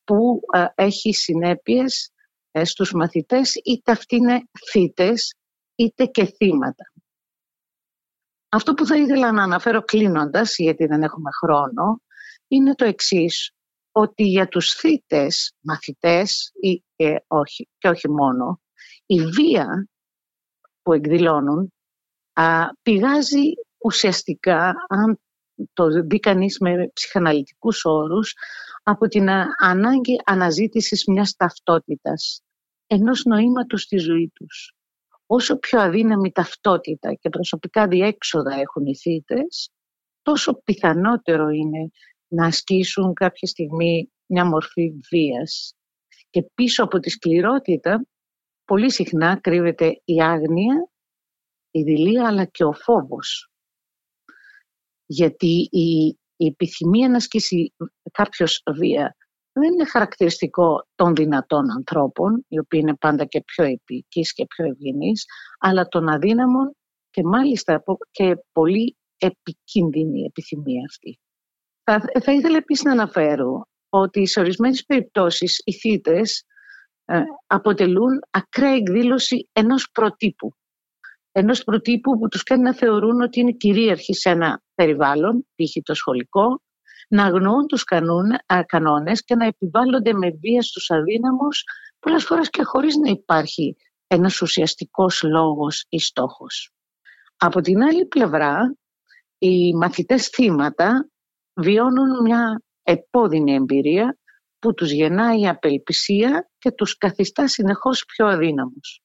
που 0.05 0.41
ε, 0.53 0.67
έχει 0.75 1.13
συνέπειες 1.13 2.11
ε, 2.51 2.65
στους 2.65 2.93
μαθητές 2.93 3.55
είτε 3.65 3.93
αυτοί 3.93 4.17
είναι 4.17 4.43
θύτες 4.71 5.35
είτε 5.75 6.05
και 6.05 6.25
θύματα. 6.25 6.93
Αυτό 8.49 8.75
που 8.75 8.87
θα 8.87 8.97
ήθελα 8.97 9.33
να 9.33 9.43
αναφέρω 9.43 9.83
κλείνοντας, 9.83 10.59
γιατί 10.59 10.87
δεν 10.87 11.03
έχουμε 11.03 11.31
χρόνο, 11.43 12.01
είναι 12.49 12.75
το 12.75 12.85
εξής, 12.85 13.53
ότι 13.93 14.23
για 14.23 14.49
τους 14.49 14.73
θύτες 14.73 15.55
μαθητές 15.61 16.51
ή, 16.61 16.85
ε, 16.97 17.17
όχι, 17.27 17.69
και 17.79 17.89
όχι 17.89 18.11
μόνο, 18.11 18.61
η 19.07 19.21
βία 19.21 19.89
που 20.83 20.93
εκδηλώνουν 20.93 21.74
α, 22.35 22.67
πηγάζει 22.83 23.53
ουσιαστικά, 23.79 24.75
αν 24.89 25.21
το 25.73 25.89
δει 26.07 26.21
κανείς 26.21 26.59
με 26.59 26.91
ψυχαναλυτικούς 26.93 27.85
όρους, 27.85 28.35
από 28.83 29.09
την 29.09 29.29
ανάγκη 29.59 30.21
αναζήτησης 30.25 31.05
μιας 31.07 31.37
ταυτότητας, 31.37 32.43
ενός 32.87 33.25
νοήματος 33.25 33.83
στη 33.83 33.97
ζωή 33.97 34.31
τους. 34.35 34.75
Όσο 35.27 35.59
πιο 35.59 35.81
αδύναμη 35.81 36.33
ταυτότητα 36.33 37.15
και 37.15 37.29
προσωπικά 37.29 37.89
διέξοδα 37.89 38.55
έχουν 38.55 38.87
οι 38.87 38.97
θύτες, 38.97 39.71
τόσο 40.23 40.63
πιθανότερο 40.65 41.49
είναι 41.49 41.91
να 42.29 42.47
ασκήσουν 42.47 43.15
κάποια 43.15 43.49
στιγμή 43.49 44.13
μια 44.27 44.45
μορφή 44.45 44.93
βίας. 45.11 45.75
Και 46.31 46.43
πίσω 46.55 46.85
από 46.85 46.99
τη 46.99 47.11
σκληρότητα 47.11 48.07
πολύ 48.65 48.93
συχνά 48.93 49.41
κρύβεται 49.41 50.01
η 50.05 50.23
άγνοια 50.23 50.89
η 51.75 51.83
δειλία 51.83 52.27
αλλά 52.27 52.45
και 52.45 52.65
ο 52.65 52.73
φόβος. 52.73 53.51
Γιατί 55.07 55.69
η, 55.71 56.19
η 56.37 56.47
επιθυμία 56.47 57.09
να 57.09 57.17
ασκήσει 57.17 57.75
κάποιος 58.13 58.63
βία 58.77 59.17
δεν 59.53 59.73
είναι 59.73 59.85
χαρακτηριστικό 59.85 60.87
των 60.95 61.15
δυνατών 61.15 61.71
ανθρώπων, 61.71 62.45
οι 62.49 62.59
οποίοι 62.59 62.81
είναι 62.83 62.97
πάντα 62.97 63.25
και 63.25 63.43
πιο 63.43 63.65
επικείς 63.65 64.33
και 64.33 64.47
πιο 64.47 64.65
ευγενείς, 64.65 65.25
αλλά 65.59 65.89
των 65.89 66.09
αδύναμων 66.09 66.77
και 67.11 67.23
μάλιστα 67.25 67.83
και 68.11 68.37
πολύ 68.53 68.97
επικίνδυνη 69.17 70.25
επιθυμία 70.25 70.85
αυτή. 70.89 71.19
Θα, 71.85 72.01
θα 72.23 72.33
ήθελα 72.33 72.57
επίσης 72.57 72.85
να 72.85 72.93
αναφέρω 72.93 73.67
ότι 73.89 74.27
σε 74.27 74.41
ορισμένες 74.41 74.85
περιπτώσεις 74.85 75.63
οι 75.65 75.73
θύτες 75.73 76.45
ε, 77.05 77.23
αποτελούν 77.47 78.21
ακραία 78.31 78.75
εκδήλωση 78.75 79.49
ενός 79.53 79.91
προτύπου 79.93 80.55
ενός 81.37 81.65
προτύπου 81.65 82.19
που 82.19 82.29
τους 82.29 82.43
κάνει 82.43 82.63
να 82.63 82.75
θεωρούν 82.75 83.21
ότι 83.21 83.41
είναι 83.41 83.53
κυρίαρχοι 83.53 84.15
σε 84.15 84.31
ένα 84.31 84.63
περιβάλλον, 84.75 85.47
π.χ. 85.55 85.83
το 85.83 85.95
σχολικό, 85.95 86.63
να 87.09 87.25
αγνοούν 87.25 87.67
τους 87.67 87.85
κανόνες 88.67 89.25
και 89.25 89.35
να 89.35 89.47
επιβάλλονται 89.47 90.13
με 90.13 90.31
βία 90.31 90.63
στους 90.63 90.91
αδύναμους, 90.91 91.65
πολλές 91.99 92.25
φορές 92.25 92.51
και 92.51 92.63
χωρίς 92.63 92.97
να 92.97 93.11
υπάρχει 93.11 93.77
ένας 94.07 94.41
ουσιαστικός 94.41 95.23
λόγος 95.23 95.87
ή 95.89 95.99
στόχος. 95.99 96.73
Από 97.37 97.61
την 97.61 97.83
άλλη 97.83 98.07
πλευρά, 98.07 98.77
οι 99.39 99.75
μαθητές 99.75 100.29
θύματα 100.29 101.09
βιώνουν 101.55 102.23
μια 102.23 102.63
επώδυνη 102.83 103.55
εμπειρία 103.55 104.19
που 104.59 104.75
τους 104.75 104.91
γεννάει 104.91 105.49
απελπισία 105.49 106.51
και 106.59 106.71
τους 106.71 106.97
καθιστά 106.97 107.49
συνεχώς 107.49 108.05
πιο 108.05 108.27
αδύναμους. 108.27 109.01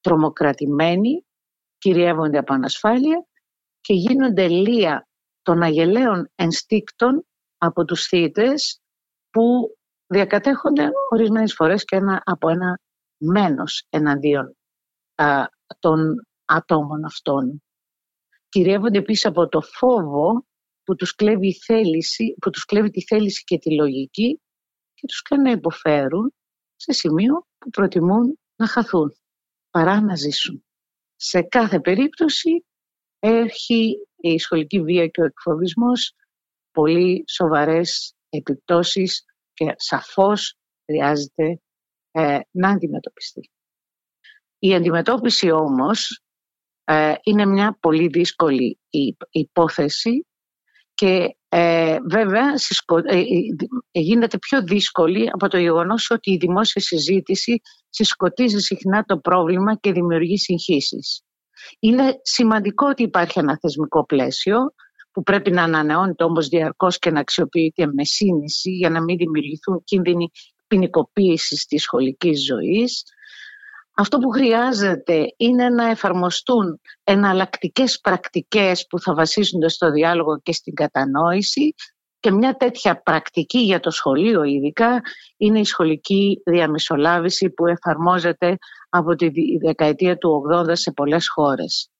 Τρομοκρατημένοι, 0.00 1.26
κυριεύονται 1.78 2.38
από 2.38 2.54
ανασφάλεια 2.54 3.26
και 3.80 3.94
γίνονται 3.94 4.48
λία 4.48 5.08
των 5.42 5.62
αγελαίων 5.62 6.30
ενστίκτων 6.34 7.26
από 7.58 7.84
τους 7.84 8.06
θύτες 8.06 8.80
που 9.30 9.76
διακατέχονται 10.06 10.90
ορισμένες 11.10 11.54
φορές 11.54 11.84
και 11.84 11.96
ένα, 11.96 12.22
από 12.24 12.48
ένα 12.48 12.80
μένος 13.16 13.86
εναντίον 13.88 14.56
α, 15.14 15.44
των 15.78 16.26
ατόμων 16.44 17.04
αυτών. 17.04 17.62
Κυριεύονται 18.48 18.98
επίσης 18.98 19.26
από 19.26 19.48
το 19.48 19.60
φόβο 19.60 20.46
που 20.82 20.94
τους, 20.94 21.14
κλέβει 21.14 21.54
θέληση, 21.54 22.34
που 22.40 22.50
τους 22.50 22.64
κλέβει 22.64 22.90
τη 22.90 23.02
θέληση 23.02 23.44
και 23.44 23.58
τη 23.58 23.74
λογική 23.74 24.40
και 24.94 25.06
τους 25.06 25.22
κάνει 25.22 25.42
να 25.42 25.50
υποφέρουν 25.50 26.34
σε 26.76 26.92
σημείο 26.92 27.46
που 27.58 27.70
προτιμούν 27.70 28.38
να 28.56 28.66
χαθούν 28.66 29.16
παρά 29.70 30.00
να 30.00 30.14
ζήσουν. 30.14 30.64
Σε 31.20 31.42
κάθε 31.42 31.80
περίπτωση 31.80 32.64
έχει 33.18 33.96
η 34.16 34.38
σχολική 34.38 34.82
βία 34.82 35.06
και 35.06 35.20
ο 35.20 35.24
εκφοβισμός 35.24 36.14
πολύ 36.70 37.24
σοβαρές 37.28 38.14
επιπτώσεις 38.28 39.24
και 39.52 39.74
σαφώς 39.76 40.56
χρειάζεται 40.84 41.60
ε, 42.10 42.40
να 42.50 42.70
αντιμετωπιστεί. 42.70 43.50
Η 44.58 44.74
αντιμετώπιση 44.74 45.50
όμως 45.50 46.22
ε, 46.84 47.14
είναι 47.22 47.46
μια 47.46 47.76
πολύ 47.80 48.08
δύσκολη 48.08 48.78
υπόθεση 49.30 50.26
και 50.94 51.36
ε, 51.88 51.98
βέβαια 52.10 52.54
ε, 53.92 54.00
γίνεται 54.00 54.38
πιο 54.38 54.62
δύσκολη 54.62 55.30
από 55.32 55.48
το 55.48 55.58
γεγονός 55.58 56.10
ότι 56.10 56.30
η 56.30 56.36
δημόσια 56.36 56.82
συζήτηση 56.82 57.60
συσκοτίζει 57.88 58.58
συχνά 58.58 59.04
το 59.04 59.18
πρόβλημα 59.18 59.76
και 59.76 59.92
δημιουργεί 59.92 60.38
συγχύσεις. 60.38 61.22
Είναι 61.78 62.20
σημαντικό 62.22 62.86
ότι 62.86 63.02
υπάρχει 63.02 63.38
ένα 63.38 63.58
θεσμικό 63.60 64.06
πλαίσιο 64.06 64.58
που 65.12 65.22
πρέπει 65.22 65.50
να 65.50 65.62
ανανεώνεται 65.62 66.24
όμως 66.24 66.48
διαρκώς 66.48 66.98
και 66.98 67.10
να 67.10 67.20
αξιοποιείται 67.20 67.86
με 67.86 68.04
σύνηση 68.04 68.70
για 68.70 68.90
να 68.90 69.02
μην 69.02 69.16
δημιουργηθούν 69.16 69.84
κίνδυνοι 69.84 70.30
ποινικοποίησης 70.66 71.66
της 71.66 71.82
σχολικής 71.82 72.44
ζωής. 72.44 73.02
Αυτό 74.00 74.18
που 74.18 74.30
χρειάζεται 74.30 75.34
είναι 75.36 75.68
να 75.68 75.90
εφαρμοστούν 75.90 76.80
εναλλακτικές 77.04 78.00
πρακτικές 78.00 78.86
που 78.86 79.00
θα 79.00 79.14
βασίζονται 79.14 79.68
στο 79.68 79.90
διάλογο 79.90 80.40
και 80.40 80.52
στην 80.52 80.74
κατανόηση 80.74 81.74
Και 82.20 82.30
μια 82.30 82.54
τέτοια 82.54 83.02
πρακτική 83.02 83.58
για 83.58 83.80
το 83.80 83.90
σχολείο 83.90 84.42
ειδικά 84.42 85.00
είναι 85.36 85.58
η 85.60 85.64
σχολική 85.64 86.42
διαμεσολάβηση 86.44 87.50
που 87.50 87.66
εφαρμόζεται 87.66 88.56
από 88.88 89.14
τη 89.14 89.30
δεκαετία 89.66 90.18
του 90.18 90.42
80 90.54 90.70
σε 90.72 90.92
πολλές 90.92 91.28
χώρες. 91.28 91.90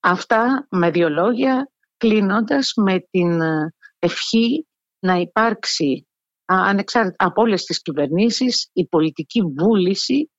Αυτά 0.00 0.66
με 0.70 0.90
δύο 0.90 1.08
λόγια 1.08 1.70
κλείνοντας 1.96 2.72
με 2.76 2.98
την 3.10 3.40
ευχή 3.98 4.66
να 4.98 5.14
υπάρξει 5.14 6.06
ανεξάρτητα 6.44 7.24
από 7.24 7.42
όλες 7.42 7.64
τις 7.64 7.82
κυβερνήσεις 7.82 8.70
η 8.72 8.86
πολιτική 8.86 9.42
βούληση 9.58 10.30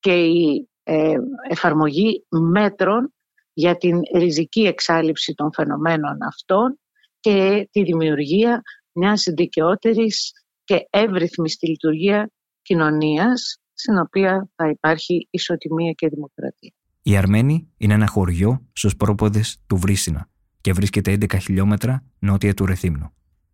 και 0.00 0.12
η 0.12 0.68
ε, 0.82 1.14
εφαρμογή 1.48 2.26
μέτρων 2.28 3.14
για 3.52 3.76
την 3.76 4.00
ριζική 4.14 4.60
εξάλληψη 4.60 5.34
των 5.34 5.52
φαινομένων 5.52 6.22
αυτών 6.22 6.78
και 7.20 7.68
τη 7.70 7.82
δημιουργία 7.82 8.62
μιας 8.92 9.26
δικαιότερης 9.36 10.32
και 10.64 10.86
εύρυθμης 10.90 11.52
στη 11.52 11.68
λειτουργία 11.68 12.30
κοινωνίας 12.62 13.60
στην 13.72 13.98
οποία 13.98 14.48
θα 14.54 14.68
υπάρχει 14.68 15.28
ισοτιμία 15.30 15.92
και 15.92 16.08
δημοκρατία. 16.08 16.72
Η 17.02 17.16
Αρμένη 17.16 17.68
είναι 17.76 17.94
ένα 17.94 18.06
χωριό 18.06 18.66
στους 18.72 18.96
πρόποδες 18.96 19.62
του 19.66 19.76
Βρύσινα 19.76 20.28
και 20.60 20.72
βρίσκεται 20.72 21.12
11 21.12 21.36
χιλιόμετρα 21.40 22.04
νότια 22.18 22.54
του 22.54 22.66
Ρεθύμνου. 22.66 23.12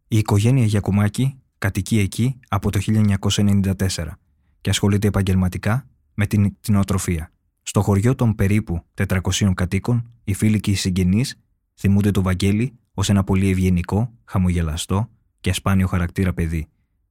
Η 0.09 0.19
οικογένεια 0.19 0.65
Γιακουμάκη 0.65 1.43
κατοικεί 1.59 1.99
εκεί 1.99 2.41
από 2.49 2.71
το 2.71 2.79
1994 2.87 3.75
και 4.61 4.71
ασχολείται 4.71 5.09
επαγγελματικά 5.09 5.89
με 6.17 6.27
την 6.27 6.55
κτηνοτροφία. 6.55 7.31
Στο 7.63 7.83
χωριό 7.83 8.15
των 8.15 8.35
περίπου 8.35 8.85
400 8.95 9.53
κατοίκων, 9.55 10.11
οι 10.25 10.35
φίλοι 10.35 10.61
και 10.61 10.71
οι 10.71 10.75
συγγενείς 10.75 11.37
θυμούνται 11.75 12.11
το 12.11 12.23
Βαγγέλη 12.23 12.79
ως 12.95 13.09
ένα 13.09 13.25
πολύ 13.25 13.51
ευγενικό, 13.51 14.13
χαμογελαστό 14.25 15.11
και 15.41 15.51
ασπάνιο 15.51 15.87
χαρακτήρα 15.87 16.33
παιδί. 16.33 16.69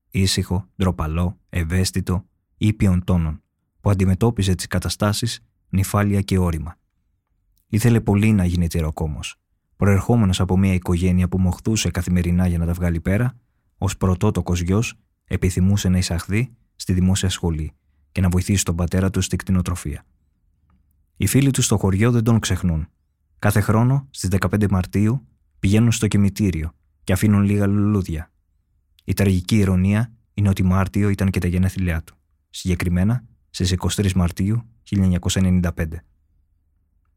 Ήσυχο, 0.09 0.67
ντροπαλό, 0.77 1.39
ευαίσθητο, 1.49 2.25
ήπιον 2.57 3.03
τόνων, 3.03 3.41
που 3.81 3.89
αντιμετώπιζε 3.89 4.55
τις 4.55 4.67
καταστάσεις 4.67 5.45
νυφάλια 5.69 6.21
και 6.21 6.37
όρημα. 6.37 6.77
Ήθελε 7.67 8.01
πολύ 8.01 8.31
να 8.31 8.45
γίνει 8.45 8.67
τεροκόμο. 8.67 9.19
Προερχόμενος 9.75 10.39
από 10.39 10.57
μια 10.57 10.73
οικογένεια 10.73 11.27
που 11.27 11.39
μοχθούσε 11.39 11.91
καθημερινά 11.91 12.47
για 12.47 12.57
να 12.57 12.65
τα 12.65 12.73
βγάλει 12.73 13.01
πέρα, 13.01 13.37
ως 13.77 13.97
πρωτότοκος 13.97 14.61
γιος 14.61 14.93
επιθυμούσε 15.25 15.89
να 15.89 15.97
εισαχθεί 15.97 16.55
στη 16.75 16.93
δημόσια 16.93 17.29
σχολή 17.29 17.73
και 18.15 18.21
να 18.21 18.29
βοηθήσει 18.29 18.63
τον 18.63 18.75
πατέρα 18.75 19.09
του 19.09 19.21
στη 19.21 19.35
κτηνοτροφία. 19.35 20.05
Οι 21.17 21.27
φίλοι 21.27 21.51
του 21.51 21.61
στο 21.61 21.77
χωριό 21.77 22.11
δεν 22.11 22.23
τον 22.23 22.39
ξεχνούν. 22.39 22.87
Κάθε 23.39 23.59
χρόνο 23.59 24.07
στις 24.09 24.29
15 24.39 24.69
Μαρτίου 24.69 25.27
πηγαίνουν 25.59 25.91
στο 25.91 26.07
κημητήριο 26.07 26.71
και 27.03 27.13
αφήνουν 27.13 27.43
λίγα 27.43 27.67
λουλούδια. 27.67 28.31
Η 29.03 29.13
τραγική 29.13 29.57
ηρωνία 29.57 30.11
είναι 30.33 30.49
ότι 30.49 30.63
Μάρτιο 30.63 31.09
ήταν 31.09 31.29
και 31.29 31.39
τα 31.39 31.47
γενέθλιά 31.47 32.03
του, 32.03 32.17
συγκεκριμένα 32.49 33.23
στις 33.49 33.75
23 33.77 34.11
Μαρτίου 34.11 34.63
1995. 34.83 35.61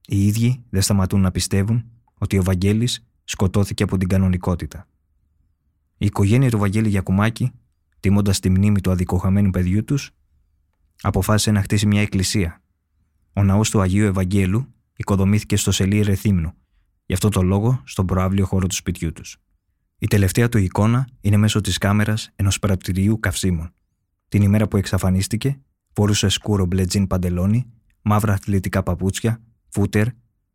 Οι 0.06 0.26
ίδιοι 0.26 0.64
δεν 0.70 0.82
σταματούν 0.82 1.20
να 1.20 1.30
πιστεύουν 1.30 1.84
ότι 2.14 2.38
ο 2.38 2.42
Βαγγέλης 2.42 3.06
σκοτώθηκε 3.24 3.82
από 3.82 3.96
την 3.96 4.08
κανονικότητα. 4.08 4.88
Η 5.98 6.06
οικογένεια 6.06 6.50
του 6.50 6.58
Βαγγέλη 6.58 6.88
Γιακουμάκη, 6.88 7.52
τιμώντας 8.00 8.40
τη 8.40 8.50
μνήμη 8.50 8.80
του 8.80 8.90
αδικοχαμένου 8.90 9.50
παιδιού 9.50 9.84
τους, 9.84 10.12
αποφάσισε 11.02 11.50
να 11.50 11.62
χτίσει 11.62 11.86
μια 11.86 12.00
εκκλησία. 12.00 12.62
Ο 13.32 13.42
ναός 13.42 13.70
του 13.70 13.80
Αγίου 13.80 14.06
Ευαγγέλου 14.06 14.74
οικοδομήθηκε 14.96 15.56
στο 15.56 15.70
σελί 15.70 16.00
Ρεθύμνου, 16.00 16.52
γι' 17.06 17.12
αυτό 17.12 17.28
το 17.28 17.42
λόγο 17.42 17.82
στον 17.84 18.06
προάβλιο 18.06 18.46
χώρο 18.46 18.66
του 18.66 18.74
σπιτιού 18.74 19.12
τους. 19.12 19.36
Η 19.98 20.06
τελευταία 20.06 20.48
του 20.48 20.58
εικόνα 20.58 21.08
είναι 21.20 21.36
μέσω 21.36 21.60
της 21.60 21.78
κάμερας 21.78 22.30
ενός 22.36 22.58
πρατηρίου 22.58 23.20
καυσίμων. 23.20 23.72
Την 24.28 24.42
ημέρα 24.42 24.68
που 24.68 24.76
εξαφανίστηκε, 24.76 25.60
φορούσε 25.92 26.28
σκούρο 26.28 26.66
μπλε 26.66 26.84
τζιν 26.84 27.06
παντελόνι, 27.06 27.72
μαύρα 28.02 28.32
αθλητικά 28.32 28.82
παπούτσια, 28.82 29.40
φούτερ, 29.68 30.06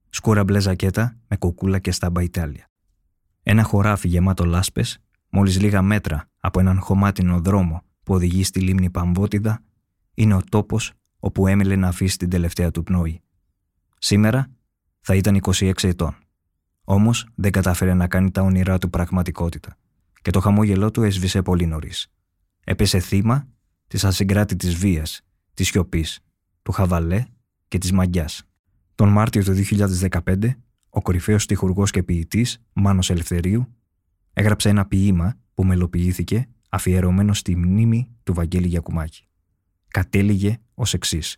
σκούρα 0.10 0.44
μπλε 0.44 0.60
ζακέτα 0.60 1.18
με 1.28 1.36
κοκούλα 1.38 1.80
και 1.80 1.91
στάμπα 1.91 2.22
Ιτάλια. 2.22 2.66
Ένα 3.44 3.64
χωράφι 3.64 4.08
γεμάτο 4.08 4.46
λάσπες, 4.46 5.00
μόλις 5.30 5.62
λίγα 5.62 5.82
μέτρα 5.82 6.30
από 6.39 6.60
έναν 6.60 6.80
χωμάτινο 6.80 7.39
δρόμο 7.39 7.84
που 8.04 8.14
οδηγεί 8.14 8.44
στη 8.44 8.60
λίμνη 8.60 8.89
Παμβότιδα, 8.89 9.64
είναι 10.14 10.34
ο 10.34 10.41
τόπος 10.49 10.93
όπου 11.20 11.47
έμελε 11.47 11.76
να 11.76 11.88
αφήσει 11.88 12.18
την 12.18 12.30
τελευταία 12.30 12.72
του 12.72 12.84
πνοή. 12.84 13.22
Σήμερα 13.97 14.51
θα 14.99 15.16
ήταν 15.16 15.39
26 15.41 15.72
ετών. 15.84 16.16
Όμως 16.84 17.28
δεν 17.36 17.51
κατάφερε 17.51 17.93
να 17.93 18.07
κάνει 18.07 18.32
τα 18.32 18.41
όνειρά 18.41 18.78
του 18.78 18.89
πραγματικότητα 18.89 19.78
και 20.22 20.32
το 20.32 20.39
χαμόγελό 20.39 20.91
του 20.91 21.03
έσβησε 21.03 21.41
πολύ 21.41 21.66
νωρίς. 21.66 22.07
Έπεσε 22.64 22.99
θύμα 22.99 23.47
της 23.88 24.03
ασυγκράτητης 24.03 24.76
βίας, 24.76 25.22
της 25.53 25.68
σιωπής, 25.68 26.20
του 26.61 26.72
χαβαλέ 26.72 27.26
και 27.68 27.78
της 27.78 27.91
μαγιάς. 27.91 28.43
Τον 28.95 29.09
Μάρτιο 29.09 29.43
του 29.43 29.53
2015, 29.53 30.55
ο 30.89 31.01
κορυφαίος 31.01 31.45
τυχουργός 31.45 31.91
και 31.91 32.03
ποιητής 32.03 32.64
Μάνος 32.74 33.09
Ελευθερίου 33.09 33.76
έγραψε 34.34 34.70
ένα 34.70 34.86
ποίημα 34.86 35.34
που 35.53 35.64
μελοποιήθηκε 35.64 36.49
αφιερωμένο 36.70 37.34
στη 37.34 37.55
μνήμη 37.55 38.09
του 38.24 38.34
Βαγγέλη 38.34 38.68
Γιακουμάκη. 38.68 39.28
Κατέληγε 39.94 40.58
ως 40.76 40.94
εξής. 40.94 41.38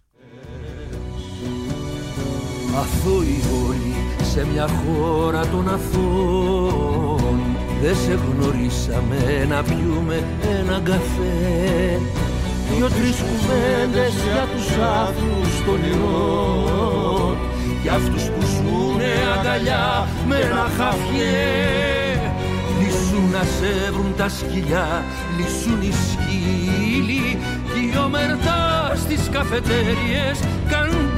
Αθώη 2.75 3.39
πόλη 3.49 3.95
σε 4.31 4.47
μια 4.53 4.67
χώρα 4.67 5.47
των 5.47 5.69
αθώων 5.69 7.39
Δεν 7.81 7.95
σε 7.95 8.13
γνωρίσαμε 8.13 9.45
να 9.49 9.63
πιούμε 9.63 10.23
ένα 10.59 10.81
καφέ. 10.83 11.99
Δυο-τρεις 12.71 13.15
κουβέντες 13.15 14.13
για 14.13 14.47
τους 14.55 14.67
άθλους 14.77 15.65
των 15.65 15.79
ηρών 15.91 17.37
Για 17.81 17.93
αυτούς 17.93 18.23
που 18.23 18.45
ζουνε 18.45 19.13
αγκαλιά 19.37 20.07
με 20.27 20.35
ένα 20.35 20.69
χαφιέ 20.77 21.95
Λυσούν 22.79 23.29
να 23.31 23.43
σε 23.43 23.91
βρουν 23.91 24.15
τα 24.17 24.29
σκυλιά, 24.29 25.03
λυσούν 25.37 25.81
οι 25.81 25.91
σκύλοι 25.91 27.37
Κι 28.15 28.21
ομερτά 28.23 28.95
στις 28.95 29.29
καφετέριες 29.29 30.39
καντήλι. 30.69 31.15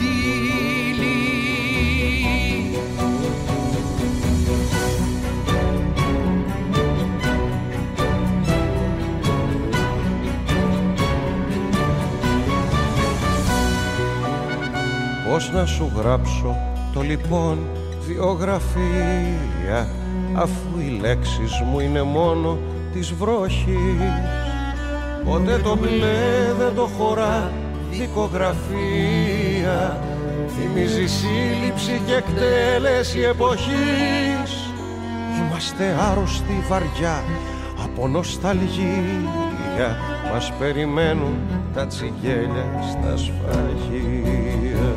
Πώς 15.29 15.51
να 15.51 15.65
σου 15.65 15.91
γράψω 15.95 16.55
το 16.93 17.01
λοιπόν 17.01 17.57
βιογραφία 18.07 19.89
αφού 20.33 20.79
οι 20.79 20.99
λέξεις 21.01 21.61
μου 21.65 21.79
είναι 21.79 22.01
μόνο 22.01 22.57
της 22.93 23.13
βρόχης 23.13 24.46
Ποτέ 25.27 25.59
το 25.63 25.77
μπλε 25.77 26.53
δεν 26.57 26.75
το 26.75 26.89
χωρά 26.97 27.51
δικογραφία. 27.89 30.01
Θυμίζει 30.47 31.07
σύλληψη 31.07 32.01
και 32.05 32.13
εκτέλεση 32.13 33.19
εποχής. 33.19 34.71
Είμαστε 35.37 35.95
άρρωστοι 36.11 36.63
βαριά 36.69 37.23
από 37.83 38.07
νοσταλγία. 38.07 39.97
Μας 40.33 40.53
περιμένουν 40.59 41.35
τα 41.73 41.87
τσιγέλια 41.87 42.65
στα 42.89 43.17
σφαγεία. 43.17 44.93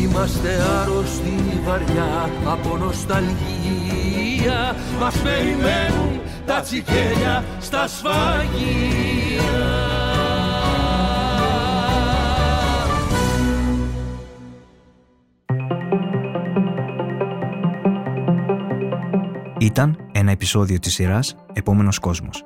Είμαστε 0.00 0.48
άρρωστοι 0.82 1.60
βαριά 1.64 2.30
από 2.46 2.76
νοσταλγία. 2.76 4.76
Μας 5.00 5.16
περιμένουν 5.16 6.21
τα 6.46 6.60
τσικέλια 6.60 7.44
στα 7.60 7.86
σφαγεία 7.86 9.32
Ήταν 19.58 19.96
ένα 20.12 20.30
επεισόδιο 20.30 20.78
της 20.78 20.94
σειράς 20.94 21.36
«Επόμενος 21.52 21.98
κόσμος». 21.98 22.44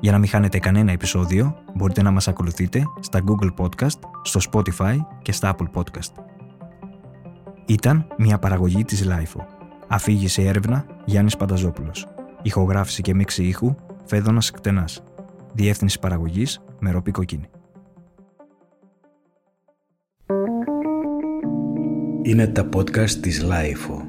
Για 0.00 0.12
να 0.12 0.18
μην 0.18 0.28
χάνετε 0.28 0.58
κανένα 0.58 0.92
επεισόδιο, 0.92 1.56
μπορείτε 1.74 2.02
να 2.02 2.10
μας 2.10 2.28
ακολουθείτε 2.28 2.82
στα 3.00 3.20
Google 3.26 3.50
Podcast, 3.56 3.98
στο 4.22 4.40
Spotify 4.50 4.96
και 5.22 5.32
στα 5.32 5.54
Apple 5.54 5.80
Podcast. 5.80 6.12
Ήταν 7.66 8.06
μια 8.18 8.38
παραγωγή 8.38 8.84
της 8.84 9.04
LIFO. 9.08 9.44
Αφήγησε 9.88 10.42
έρευνα 10.42 10.86
Γιάννης 11.04 11.36
Πανταζόπουλος. 11.36 12.06
Ηχογράφηση 12.42 13.02
και 13.02 13.14
μίξη 13.14 13.44
ήχου 13.44 13.74
Φέδωνας 14.04 14.50
Κτενάς. 14.50 15.02
Διεύθυνση 15.52 15.98
παραγωγής 15.98 16.60
Μεροπή 16.78 17.10
Κοκκίνη. 17.10 17.48
Είναι 22.22 22.46
τα 22.46 22.68
podcast 22.76 23.10
της 23.10 23.44
LIFO. 23.44 24.07